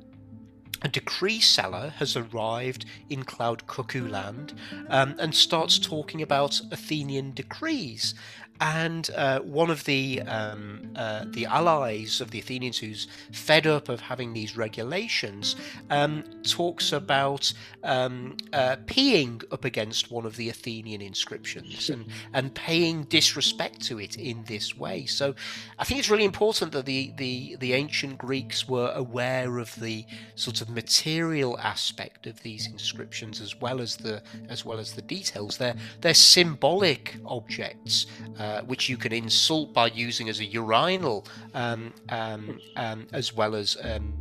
[0.86, 4.54] a decree seller has arrived in Cloud Cuckoo Land
[4.90, 8.14] um, and starts talking about Athenian decrees
[8.62, 13.90] and uh, one of the um, uh, the allies of the Athenians, who's fed up
[13.90, 15.56] of having these regulations,
[15.90, 17.52] um, talks about
[17.84, 24.00] um, uh, peeing up against one of the Athenian inscriptions and and paying disrespect to
[24.00, 25.06] it in this way.
[25.06, 25.36] So,
[25.78, 30.06] I think it's really important that the the the ancient Greeks were aware of the
[30.36, 35.02] sort of material aspect of these inscriptions as well as the as well as the
[35.02, 35.58] details.
[35.58, 38.06] They're they're symbolic objects.
[38.40, 43.34] Uh, uh, which you can insult by using as a urinal, um, um, um, as
[43.34, 44.14] well as um,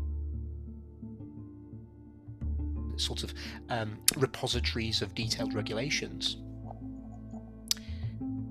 [2.97, 3.35] sort of
[3.69, 6.39] um, repositories of detailed regulations.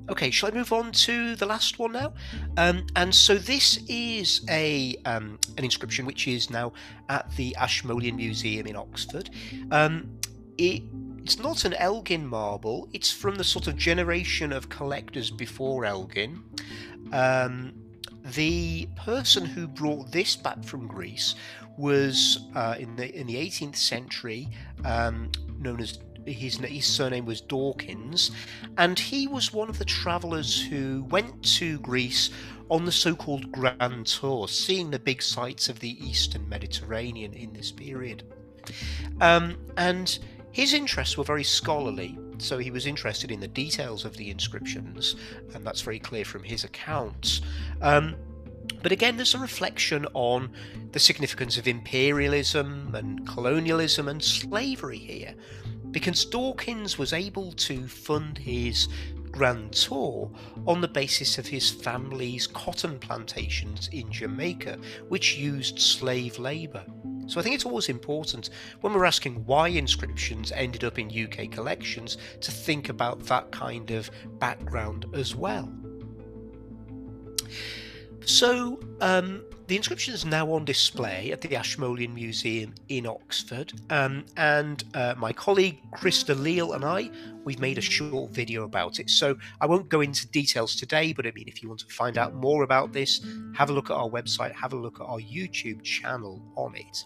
[0.10, 2.14] Okay, shall I move on to the last one now?
[2.58, 6.74] Um, and so this is a um, an inscription which is now
[7.10, 9.32] at the Ashmolean Museum in Oxford.
[9.72, 10.20] Um,
[10.60, 10.84] it
[11.24, 12.90] it's not an Elgin marble.
[12.92, 16.44] It's from the sort of generation of collectors before Elgin.
[17.14, 17.74] Um,
[18.36, 21.36] the person who brought this back from Greece
[21.78, 24.50] was uh, in the in the 18th century,
[24.84, 28.32] um, known as his, his surname was Dawkins,
[28.78, 32.32] and he was one of the travellers who went to Greece
[32.70, 37.72] on the so-called Grand Tour, seeing the big sights of the Eastern Mediterranean in this
[37.72, 38.24] period.
[39.20, 40.18] Um, and
[40.54, 45.16] his interests were very scholarly, so he was interested in the details of the inscriptions,
[45.54, 47.42] and that's very clear from his accounts.
[47.82, 48.16] Um,
[48.84, 50.52] but again, there's a reflection on
[50.92, 55.34] the significance of imperialism and colonialism and slavery here,
[55.90, 58.88] because Dawkins was able to fund his
[59.32, 60.32] grand tour
[60.68, 64.78] on the basis of his family's cotton plantations in Jamaica,
[65.10, 66.86] which used slave labour.
[67.28, 68.50] So I think it's always important
[68.82, 73.92] when we're asking why inscriptions ended up in UK collections to think about that kind
[73.92, 74.10] of
[74.40, 75.72] background as well.
[78.26, 84.26] So um, the inscription is now on display at the Ashmolean Museum in Oxford, um,
[84.38, 87.10] and uh, my colleague Chris de Lisle and I
[87.44, 89.10] we've made a short video about it.
[89.10, 92.18] So I won't go into details today, but I mean, if you want to find
[92.18, 95.20] out more about this, have a look at our website, have a look at our
[95.20, 97.06] YouTube channel on it.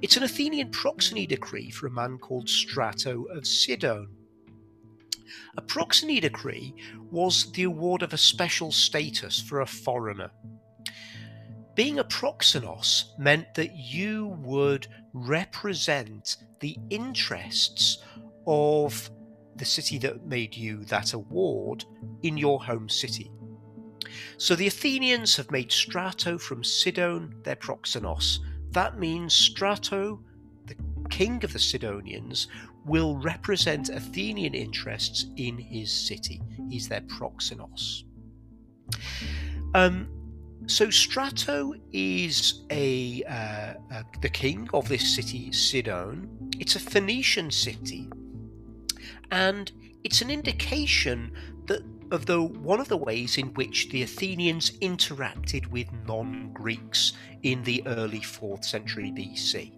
[0.00, 4.08] It's an Athenian proxeny decree for a man called Strato of Sidon.
[5.56, 6.74] A proxeny decree
[7.10, 10.30] was the award of a special status for a foreigner.
[11.74, 17.98] Being a proxenos meant that you would represent the interests
[18.46, 19.10] of
[19.56, 21.84] the city that made you that award
[22.22, 23.30] in your home city.
[24.38, 28.40] So the Athenians have made Strato from Sidon their proxenos,
[28.78, 30.20] that means Strato,
[30.66, 30.76] the
[31.10, 32.46] king of the Sidonians,
[32.86, 36.40] will represent Athenian interests in his city.
[36.70, 38.04] He's their proxenos.
[39.74, 40.08] Um,
[40.66, 46.28] so Strato is a uh, uh, the king of this city, Sidon.
[46.60, 48.08] It's a Phoenician city,
[49.32, 49.72] and
[50.04, 51.32] it's an indication
[51.66, 57.62] that of the one of the ways in which the Athenians interacted with non-Greeks in
[57.64, 59.72] the early 4th century BC.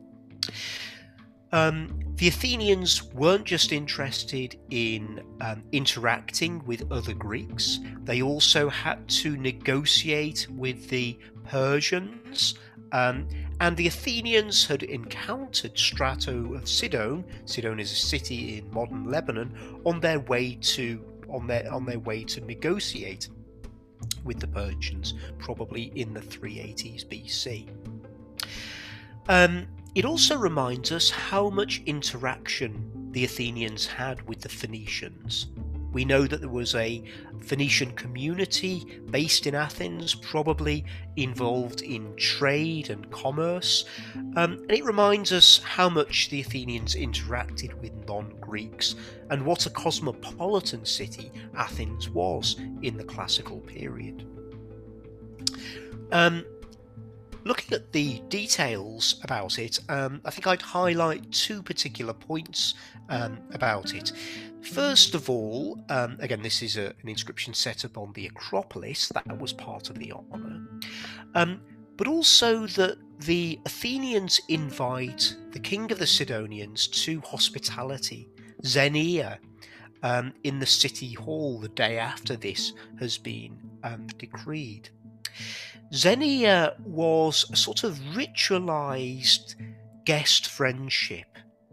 [1.52, 9.08] Um, the Athenians weren't just interested in um, interacting with other Greeks, they also had
[9.08, 12.54] to negotiate with the Persians.
[12.92, 13.28] Um,
[13.60, 17.24] and the Athenians had encountered Strato of Sidon.
[17.44, 21.98] Sidon is a city in modern Lebanon on their way to on their on their
[21.98, 23.28] way to negotiate
[24.24, 27.68] with the Persians, probably in the 380s BC.
[29.28, 35.48] Um, it also reminds us how much interaction the Athenians had with the Phoenicians.
[35.92, 37.02] We know that there was a
[37.42, 40.84] Phoenician community based in Athens, probably
[41.16, 43.84] involved in trade and commerce,
[44.36, 48.94] um, and it reminds us how much the Athenians interacted with non Greeks
[49.30, 54.26] and what a cosmopolitan city Athens was in the classical period.
[56.12, 56.44] Um,
[57.44, 62.74] looking at the details about it, um, I think I'd highlight two particular points
[63.08, 64.12] um, about it.
[64.62, 69.08] First of all, um, again, this is a, an inscription set up on the Acropolis,
[69.08, 70.66] that was part of the honour,
[71.34, 71.60] um,
[71.96, 78.28] but also that the Athenians invite the king of the Sidonians to hospitality,
[78.64, 79.38] Xenia,
[80.02, 84.90] um, in the city hall the day after this has been um, decreed.
[85.94, 89.56] Xenia was a sort of ritualized
[90.04, 91.29] guest friendship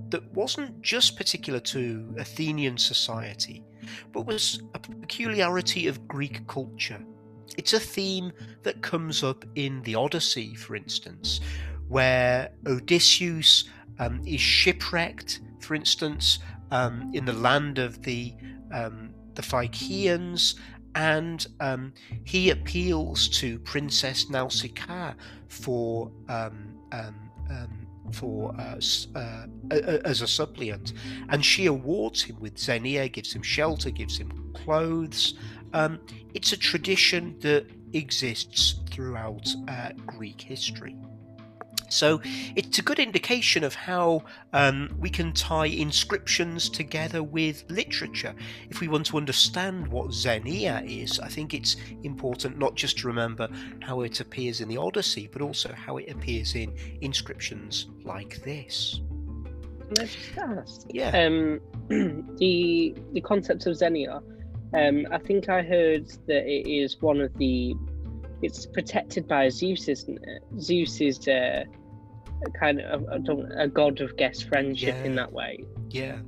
[0.09, 3.63] that wasn't just particular to Athenian society,
[4.11, 7.03] but was a peculiarity of Greek culture.
[7.57, 8.31] It's a theme
[8.63, 11.39] that comes up in the Odyssey, for instance,
[11.87, 13.65] where Odysseus
[13.99, 16.39] um, is shipwrecked, for instance,
[16.71, 18.33] um, in the land of the
[18.73, 20.55] um, the Phaeacians,
[20.95, 21.93] and um,
[22.25, 25.13] he appeals to Princess Nausicaa
[25.47, 28.79] for um, um for uh,
[29.15, 29.45] uh,
[30.05, 30.93] as a suppliant,
[31.29, 35.35] and she awards him with xenia, gives him shelter, gives him clothes.
[35.73, 35.99] Um,
[36.33, 40.95] it's a tradition that exists throughout uh, Greek history.
[41.89, 42.21] So
[42.55, 44.23] it's a good indication of how
[44.53, 48.35] um, we can tie inscriptions together with literature.
[48.69, 53.07] If we want to understand what Xenia is, I think it's important not just to
[53.07, 53.49] remember
[53.81, 59.01] how it appears in the Odyssey, but also how it appears in inscriptions like this.
[59.97, 60.81] Let's just ask.
[60.89, 61.17] Yeah.
[61.17, 61.61] Um,
[62.37, 64.21] the the concept of Xenia.
[64.73, 67.73] Um, I think I heard that it is one of the
[68.41, 70.43] it's protected by Zeus, isn't it?
[70.59, 71.63] Zeus is uh,
[72.59, 75.03] kind of a, a, god of guest friendship yeah.
[75.03, 75.65] in that way.
[75.89, 76.19] Yeah,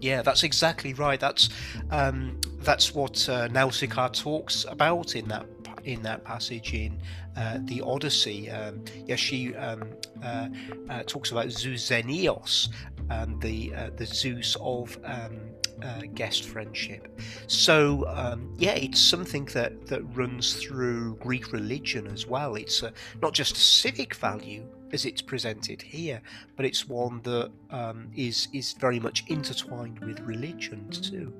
[0.00, 1.18] yeah, that's exactly right.
[1.18, 1.48] That's
[1.90, 5.46] um, that's what uh, Nausicaa talks about in that
[5.84, 6.98] in that passage in
[7.36, 8.50] uh, the Odyssey.
[8.50, 9.82] Um, yeah, she um,
[10.22, 10.48] uh,
[10.90, 12.68] uh, talks about Zeus Xenios,
[13.10, 15.40] um, the uh, the Zeus of um,
[15.82, 17.20] uh, guest friendship.
[17.46, 22.56] So um, yeah, it's something that that runs through Greek religion as well.
[22.56, 22.82] It's
[23.22, 26.22] not just a civic value as it's presented here,
[26.56, 31.32] but it's one that um, is is very much intertwined with religion too.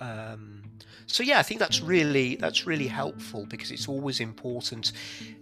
[0.00, 0.62] Um,
[1.06, 4.92] so yeah, I think that's really that's really helpful because it's always important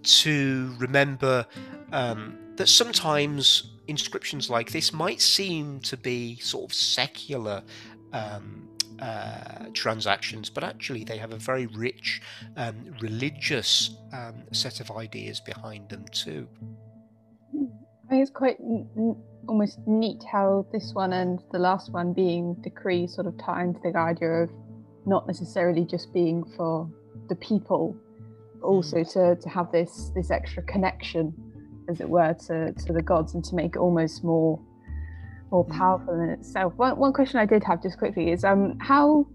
[0.03, 1.47] to remember
[1.93, 7.63] um, that sometimes inscriptions like this might seem to be sort of secular
[8.13, 8.69] um,
[9.01, 12.21] uh, transactions, but actually they have a very rich
[12.57, 16.49] um, religious um, set of ideas behind them too.
[17.55, 22.55] I think it's quite n- almost neat how this one and the last one being
[22.63, 24.51] decree sort of tie into the idea of
[25.07, 26.89] not necessarily just being for
[27.29, 27.97] the people,
[28.61, 29.13] but also mm.
[29.13, 31.33] to, to have this this extra connection,
[31.89, 34.61] as it were, to, to the gods and to make it almost more
[35.51, 35.77] more mm.
[35.77, 36.75] powerful in itself.
[36.77, 39.27] One, one question I did have just quickly is um, how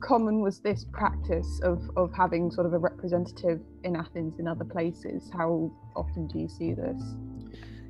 [0.00, 4.64] common was this practice of, of having sort of a representative in Athens in other
[4.64, 5.30] places?
[5.32, 7.00] How often do you see this?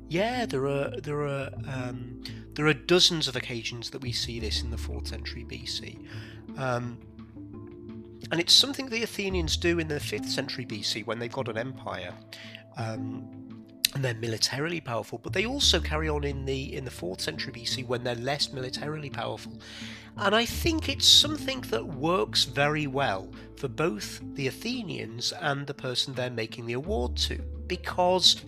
[0.07, 2.21] Yeah, there are there are um,
[2.53, 5.97] there are dozens of occasions that we see this in the fourth century BC,
[6.59, 6.99] um,
[8.31, 11.57] and it's something the Athenians do in the fifth century BC when they've got an
[11.57, 12.13] empire.
[12.77, 13.44] Um,
[13.95, 17.53] and they're militarily powerful, but they also carry on in the in the fourth century
[17.53, 19.53] BC when they're less militarily powerful.
[20.17, 25.73] And I think it's something that works very well for both the Athenians and the
[25.73, 27.37] person they're making the award to,
[27.67, 28.41] because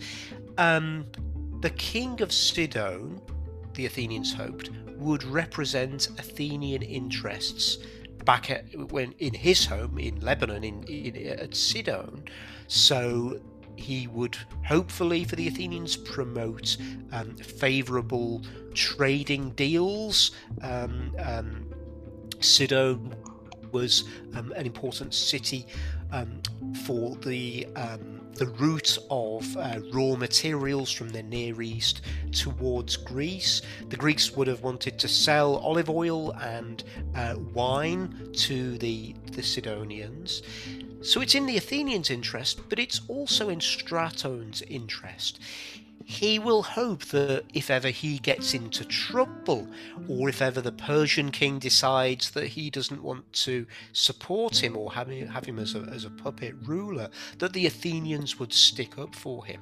[0.58, 1.06] um,
[1.60, 3.20] the king of Sidon,
[3.72, 7.78] the Athenians hoped, would represent Athenian interests
[8.26, 12.24] back at when in his home in Lebanon in, in at Sidon.
[12.66, 13.40] So
[13.78, 16.76] he would hopefully for the Athenians promote
[17.12, 18.42] um, favourable
[18.74, 20.32] trading deals.
[20.62, 21.66] Um, um,
[22.40, 23.14] Sidon
[23.72, 24.04] was
[24.34, 25.66] um, an important city
[26.12, 26.42] um,
[26.84, 33.62] for the um, the route of uh, raw materials from the Near East towards Greece.
[33.88, 36.84] The Greeks would have wanted to sell olive oil and
[37.16, 40.42] uh, wine to the, the Sidonians.
[41.00, 45.38] So it's in the Athenians' interest, but it's also in Straton's interest
[46.08, 49.68] he will hope that if ever he gets into trouble,
[50.08, 54.90] or if ever the Persian king decides that he doesn't want to support him or
[54.90, 58.96] have him, have him as, a, as a puppet ruler, that the Athenians would stick
[58.98, 59.60] up for him.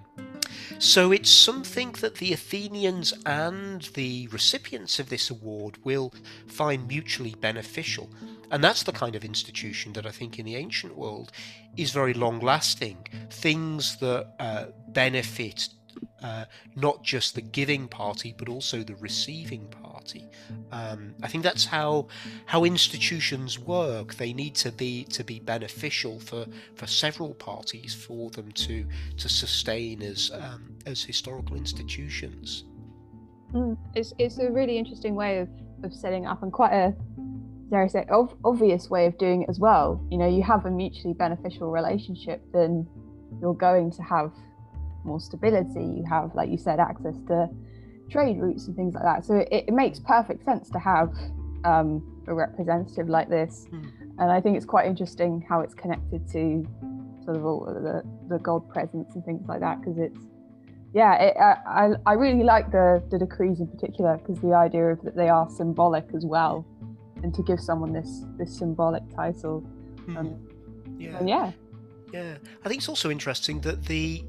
[0.79, 6.15] So it's something that the Athenians and the recipients of this award will
[6.47, 8.09] find mutually beneficial.
[8.53, 11.33] And that's the kind of institution that I think in the ancient world
[11.77, 12.99] is very long lasting.
[13.31, 15.71] Things that uh, benefit
[16.23, 16.45] uh,
[16.75, 20.25] not just the giving party but also the receiving party.
[20.73, 22.09] Um, I think that's how
[22.47, 24.15] how institutions work.
[24.15, 28.87] They need to be to be beneficial for, for several parties for them to
[29.17, 32.65] to sustain as um, as historical institutions.
[33.53, 35.49] Mm, it's it's a really interesting way of,
[35.83, 36.95] of setting up and quite a
[37.71, 40.01] dare I say ov- obvious way of doing it as well.
[40.11, 42.87] You know, you have a mutually beneficial relationship, then
[43.41, 44.33] you're going to have
[45.07, 45.85] more stability.
[45.85, 47.49] You have, like you said, access to
[48.11, 49.25] trade routes and things like that.
[49.25, 51.13] So it, it makes perfect sense to have
[51.65, 53.67] um, a representative like this.
[53.73, 53.93] Mm.
[54.19, 56.67] And I think it's quite interesting how it's connected to
[57.27, 60.21] sort of all the, the god presence and things like that because it's
[60.95, 65.03] yeah it, I, I really like the the decrees in particular because the idea of
[65.03, 66.65] that they are symbolic as well
[67.23, 69.69] and to give someone this this symbolic title
[70.07, 70.17] mm.
[70.17, 70.49] um,
[70.99, 71.53] yeah yeah
[72.13, 72.35] yeah
[72.65, 74.25] i think it's also interesting that the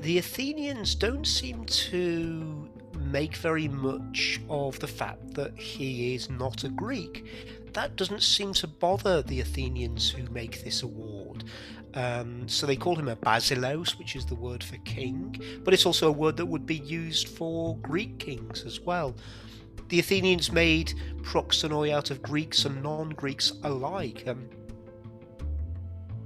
[0.00, 6.64] the Athenians don't seem to make very much of the fact that he is not
[6.64, 7.26] a Greek.
[7.72, 11.44] That doesn't seem to bother the Athenians who make this award.
[11.94, 15.86] Um, so they call him a basileus, which is the word for king, but it's
[15.86, 19.14] also a word that would be used for Greek kings as well.
[19.88, 24.24] The Athenians made proxenoi out of Greeks and non Greeks alike.
[24.26, 24.48] Um,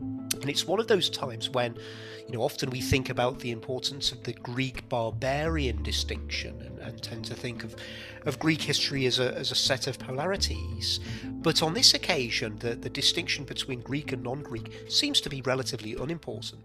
[0.00, 1.78] and it's one of those times when
[2.26, 7.02] you know, often we think about the importance of the Greek barbarian distinction and, and
[7.02, 7.76] tend to think of,
[8.24, 11.00] of Greek history as a, as a set of polarities.
[11.24, 15.42] But on this occasion, the, the distinction between Greek and non Greek seems to be
[15.42, 16.62] relatively unimportant.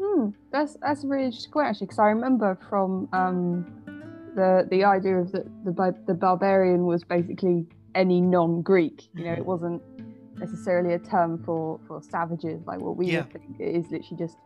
[0.00, 3.64] Hmm, that's that's a really interesting point actually, because I remember from um,
[4.34, 9.08] the the idea of that the the barbarian was basically any non-Greek.
[9.14, 9.44] You know, it mm-hmm.
[9.44, 9.82] wasn't
[10.42, 13.22] necessarily a term for for savages like what we yeah.
[13.22, 14.36] think it is literally just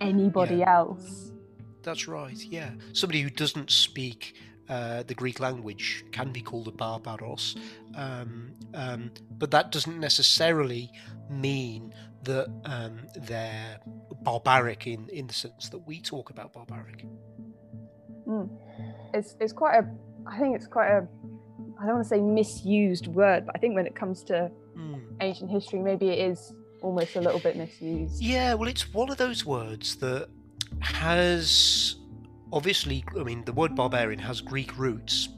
[0.00, 0.78] anybody yeah.
[0.78, 1.32] else
[1.82, 4.34] that's right yeah somebody who doesn't speak
[4.68, 7.54] uh, the Greek language can be called a barbaros,
[7.94, 10.90] um, um, but that doesn't necessarily
[11.30, 13.78] mean that um, they're
[14.22, 17.06] barbaric in, in the sense that we talk about barbaric.
[18.26, 18.50] Mm.
[19.14, 19.88] It's, it's quite a,
[20.26, 21.06] I think it's quite a,
[21.80, 25.00] I don't want to say misused word, but I think when it comes to mm.
[25.20, 26.52] ancient history, maybe it is
[26.82, 28.22] almost a little bit misused.
[28.22, 30.28] Yeah, well, it's one of those words that
[30.80, 31.96] has
[32.52, 35.28] obviously, I mean, the word barbarian has Greek roots,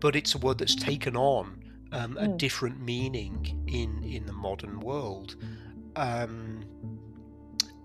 [0.00, 2.38] but it's a word that's taken on um, a mm.
[2.38, 5.36] different meaning in in the modern world.
[5.96, 6.64] Um,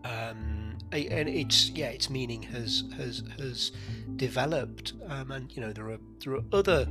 [0.04, 3.72] um, and it's yeah, its meaning has has has
[4.16, 6.88] developed, um, and you know there are there are other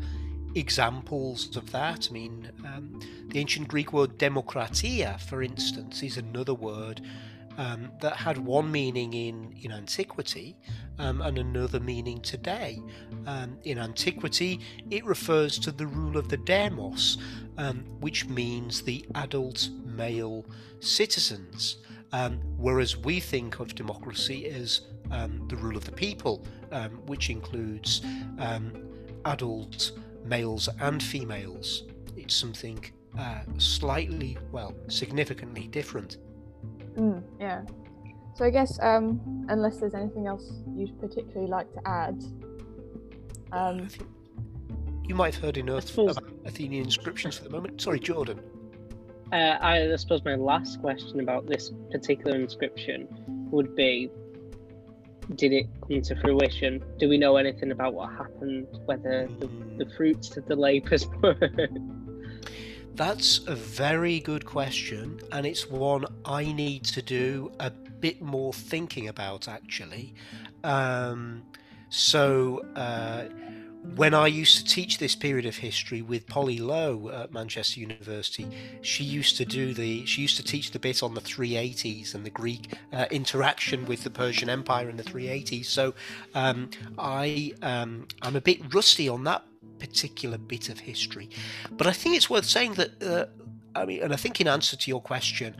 [0.54, 2.08] examples of that.
[2.10, 7.00] I mean, um, the ancient Greek word demokratia, for instance, is another word
[7.58, 10.56] um, that had one meaning in, in antiquity
[10.98, 12.80] um, and another meaning today.
[13.26, 17.18] Um, in antiquity, it refers to the rule of the demos,
[17.58, 20.46] um, which means the adult male
[20.80, 21.78] citizens.
[22.12, 26.46] Um, whereas we think of democracy as the rule of the people,
[27.06, 28.02] which includes
[29.24, 29.92] adult
[30.28, 31.84] males and females.
[32.16, 32.84] It's something
[33.18, 36.18] uh, slightly, well, significantly different.
[36.96, 37.62] Mm, yeah.
[38.34, 42.22] So I guess, um, unless there's anything else you'd particularly like to add,
[43.52, 43.88] um,
[45.08, 47.80] you might have heard enough about Athenian inscriptions for the moment.
[47.80, 48.40] Sorry, Jordan.
[49.32, 53.08] Uh, I suppose my last question about this particular inscription
[53.50, 54.10] would be
[55.34, 56.82] did it come to fruition?
[56.98, 58.66] Do we know anything about what happened?
[58.86, 59.96] Whether the, the hmm.
[59.96, 61.36] fruits of the labours were.
[62.94, 68.52] That's a very good question, and it's one I need to do a bit more
[68.52, 70.14] thinking about actually.
[70.64, 71.44] Um,
[71.90, 73.24] so uh,
[73.96, 78.46] when I used to teach this period of history with Polly Low at Manchester University,
[78.82, 82.24] she used to do the she used to teach the bit on the 380s and
[82.24, 85.66] the Greek uh, interaction with the Persian Empire in the 380s.
[85.66, 85.94] So
[86.34, 89.44] um, I um, I'm a bit rusty on that
[89.78, 91.30] particular bit of history,
[91.72, 93.02] but I think it's worth saying that.
[93.02, 93.26] Uh,
[93.74, 95.54] I mean, and I think in answer to your question,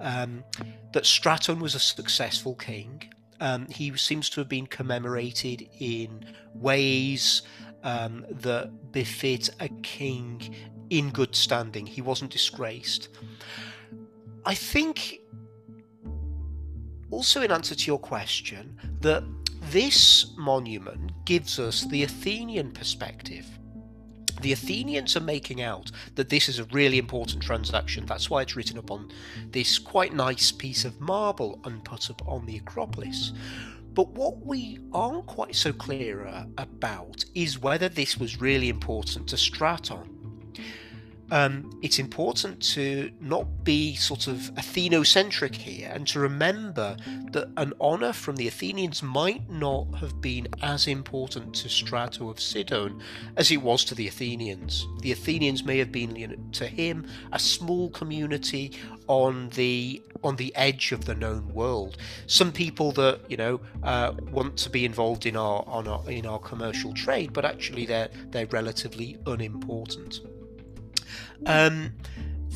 [0.00, 0.44] um,
[0.92, 3.02] that Straton was a successful king.
[3.40, 6.24] Um, he seems to have been commemorated in
[6.54, 7.42] ways
[7.84, 10.54] um, that befit a king
[10.90, 11.86] in good standing.
[11.86, 13.10] He wasn't disgraced.
[14.44, 15.20] I think,
[17.10, 19.22] also in answer to your question, that
[19.70, 23.46] this monument gives us the Athenian perspective.
[24.40, 28.04] The Athenians are making out that this is a really important transaction.
[28.04, 29.10] That's why it's written up on
[29.50, 33.32] this quite nice piece of marble and put up on the Acropolis.
[33.94, 39.28] But what we aren't quite so clear uh, about is whether this was really important
[39.28, 40.52] to Straton.
[41.30, 46.96] Um, it's important to not be sort of Athenocentric here and to remember
[47.32, 52.40] that an honour from the Athenians might not have been as important to Strato of
[52.40, 53.00] Sidon
[53.36, 54.86] as it was to the Athenians.
[55.00, 58.72] The Athenians may have been you know, to him a small community
[59.06, 61.98] on the on the edge of the known world.
[62.26, 66.38] Some people that you know uh, want to be involved in our, our in our
[66.38, 70.20] commercial trade, but actually they're they're relatively unimportant.
[71.46, 71.92] Um,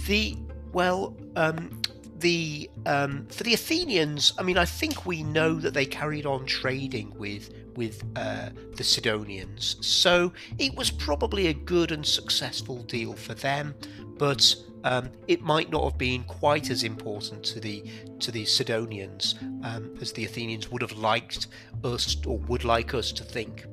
[0.06, 0.36] the
[0.72, 1.82] well, um,
[2.18, 6.46] the um, for the Athenians, I mean, I think we know that they carried on
[6.46, 13.14] trading with with uh, the Sidonians, so it was probably a good and successful deal
[13.14, 13.74] for them.
[14.18, 14.54] But
[14.84, 17.84] um, it might not have been quite as important to the
[18.20, 21.48] to the Sidonians um, as the Athenians would have liked
[21.84, 23.66] us or would like us to think.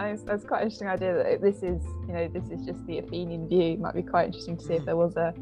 [0.00, 2.98] It's, it's quite an interesting idea that this is, you know, this is just the
[2.98, 3.72] Athenian view.
[3.72, 4.78] It might be quite interesting to see mm.
[4.78, 5.34] if there was a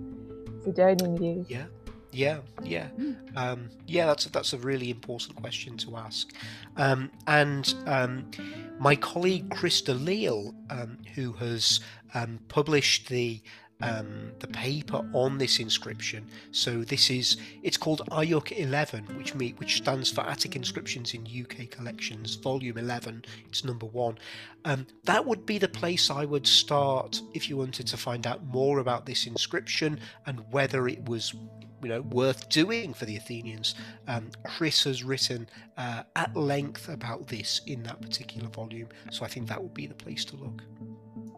[0.64, 1.46] Sidonian view.
[1.48, 1.66] Yeah,
[2.12, 3.16] yeah, yeah, mm.
[3.36, 4.06] um, yeah.
[4.06, 6.32] That's a, that's a really important question to ask.
[6.76, 8.30] Um, and um,
[8.78, 11.80] my colleague Chris de Lisle, um, who has
[12.14, 13.40] um, published the
[13.80, 16.26] um, the paper on this inscription.
[16.50, 21.26] So this is it's called AIUK 11, which me, which stands for Attic Inscriptions in
[21.26, 23.24] UK Collections, Volume 11.
[23.48, 24.18] It's number one.
[24.64, 28.44] Um, that would be the place I would start if you wanted to find out
[28.46, 31.34] more about this inscription and whether it was
[31.82, 33.74] you know worth doing for the Athenians.
[34.08, 39.28] Um, Chris has written uh, at length about this in that particular volume, so I
[39.28, 40.62] think that would be the place to look.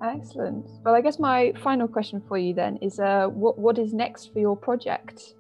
[0.02, 0.66] Excellent.
[0.84, 4.32] Well, I guess my final question for you then is uh, what, what is next
[4.32, 5.34] for your project?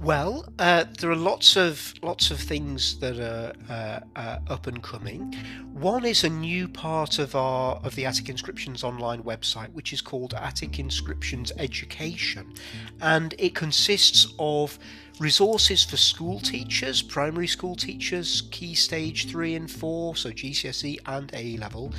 [0.00, 4.80] Well, uh, there are lots of lots of things that are uh, uh, up and
[4.80, 5.34] coming.
[5.72, 10.00] One is a new part of our of the Attic Inscriptions online website, which is
[10.00, 12.54] called Attic Inscriptions Education,
[13.00, 14.78] and it consists of
[15.18, 21.28] resources for school teachers, primary school teachers, key stage three and four, so GCSE and
[21.34, 21.92] A level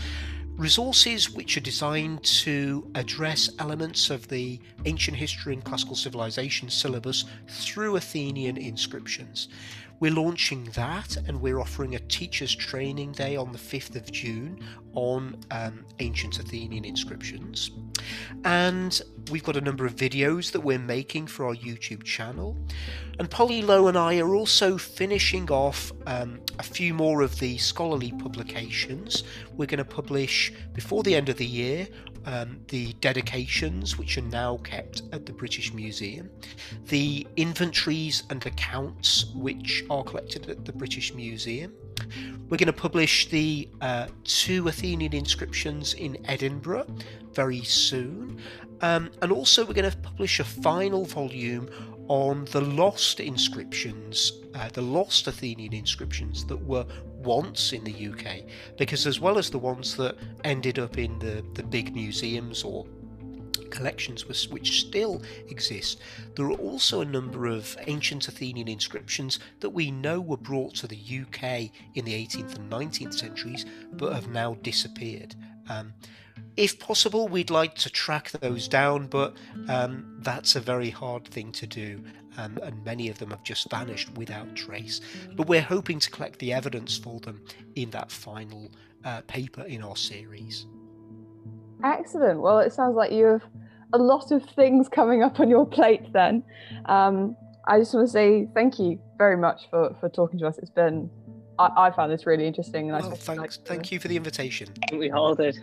[0.59, 7.23] resources which are designed to address elements of the ancient history and classical civilization syllabus
[7.47, 9.47] through Athenian inscriptions.
[10.01, 14.59] We're launching that and we're offering a teachers training day on the 5th of June
[14.93, 17.71] on um, ancient Athenian inscriptions.
[18.43, 22.57] And we've got a number of videos that we're making for our YouTube channel.
[23.19, 27.57] And Polly Low and I are also finishing off um, a few more of the
[27.57, 29.23] scholarly publications.
[29.55, 31.87] We're going to publish before the end of the year
[32.25, 36.29] um, the dedications, which are now kept at the British Museum,
[36.85, 41.73] the inventories and accounts, which are collected at the British Museum.
[42.49, 46.87] We're going to publish the uh, two Athenian inscriptions in Edinburgh
[47.33, 48.39] very soon.
[48.81, 51.69] Um, and also, we're going to publish a final volume
[52.07, 56.85] on the lost inscriptions, uh, the lost Athenian inscriptions that were
[57.17, 61.43] once in the UK, because as well as the ones that ended up in the,
[61.53, 62.85] the big museums or
[63.71, 65.99] collections which still exist,
[66.35, 70.87] there are also a number of ancient Athenian inscriptions that we know were brought to
[70.87, 75.35] the UK in the 18th and 19th centuries but have now disappeared.
[75.69, 75.93] Um,
[76.57, 79.35] if possible, we'd like to track those down, but
[79.67, 82.03] um, that's a very hard thing to do,
[82.37, 84.99] um, and many of them have just vanished without trace.
[85.35, 87.41] But we're hoping to collect the evidence for them
[87.75, 88.71] in that final
[89.05, 90.65] uh, paper in our series.
[91.83, 92.41] Excellent.
[92.41, 93.43] Well, it sounds like you have
[93.93, 96.43] a lot of things coming up on your plate then.
[96.85, 97.35] Um,
[97.67, 100.57] I just want to say thank you very much for for talking to us.
[100.57, 101.09] It's been
[101.59, 104.69] I, I found this really interesting, and well, I thanks, thank you for the invitation.
[104.93, 105.59] We all did.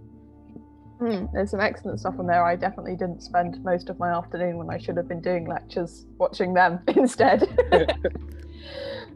[1.00, 2.44] Mm, there's some excellent stuff on there.
[2.44, 6.06] I definitely didn't spend most of my afternoon when I should have been doing lectures
[6.18, 7.48] watching them instead.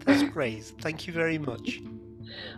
[0.06, 0.64] That's great.
[0.82, 1.82] Thank you very much.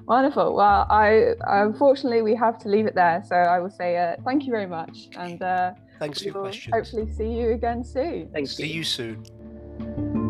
[0.07, 0.55] Wonderful.
[0.55, 3.23] Well, I unfortunately we have to leave it there.
[3.27, 6.71] So I will say uh, thank you very much, and uh, thanks for your question.
[6.71, 8.29] Hopefully, see you again soon.
[8.31, 8.75] Thank see you.
[8.75, 10.24] you soon.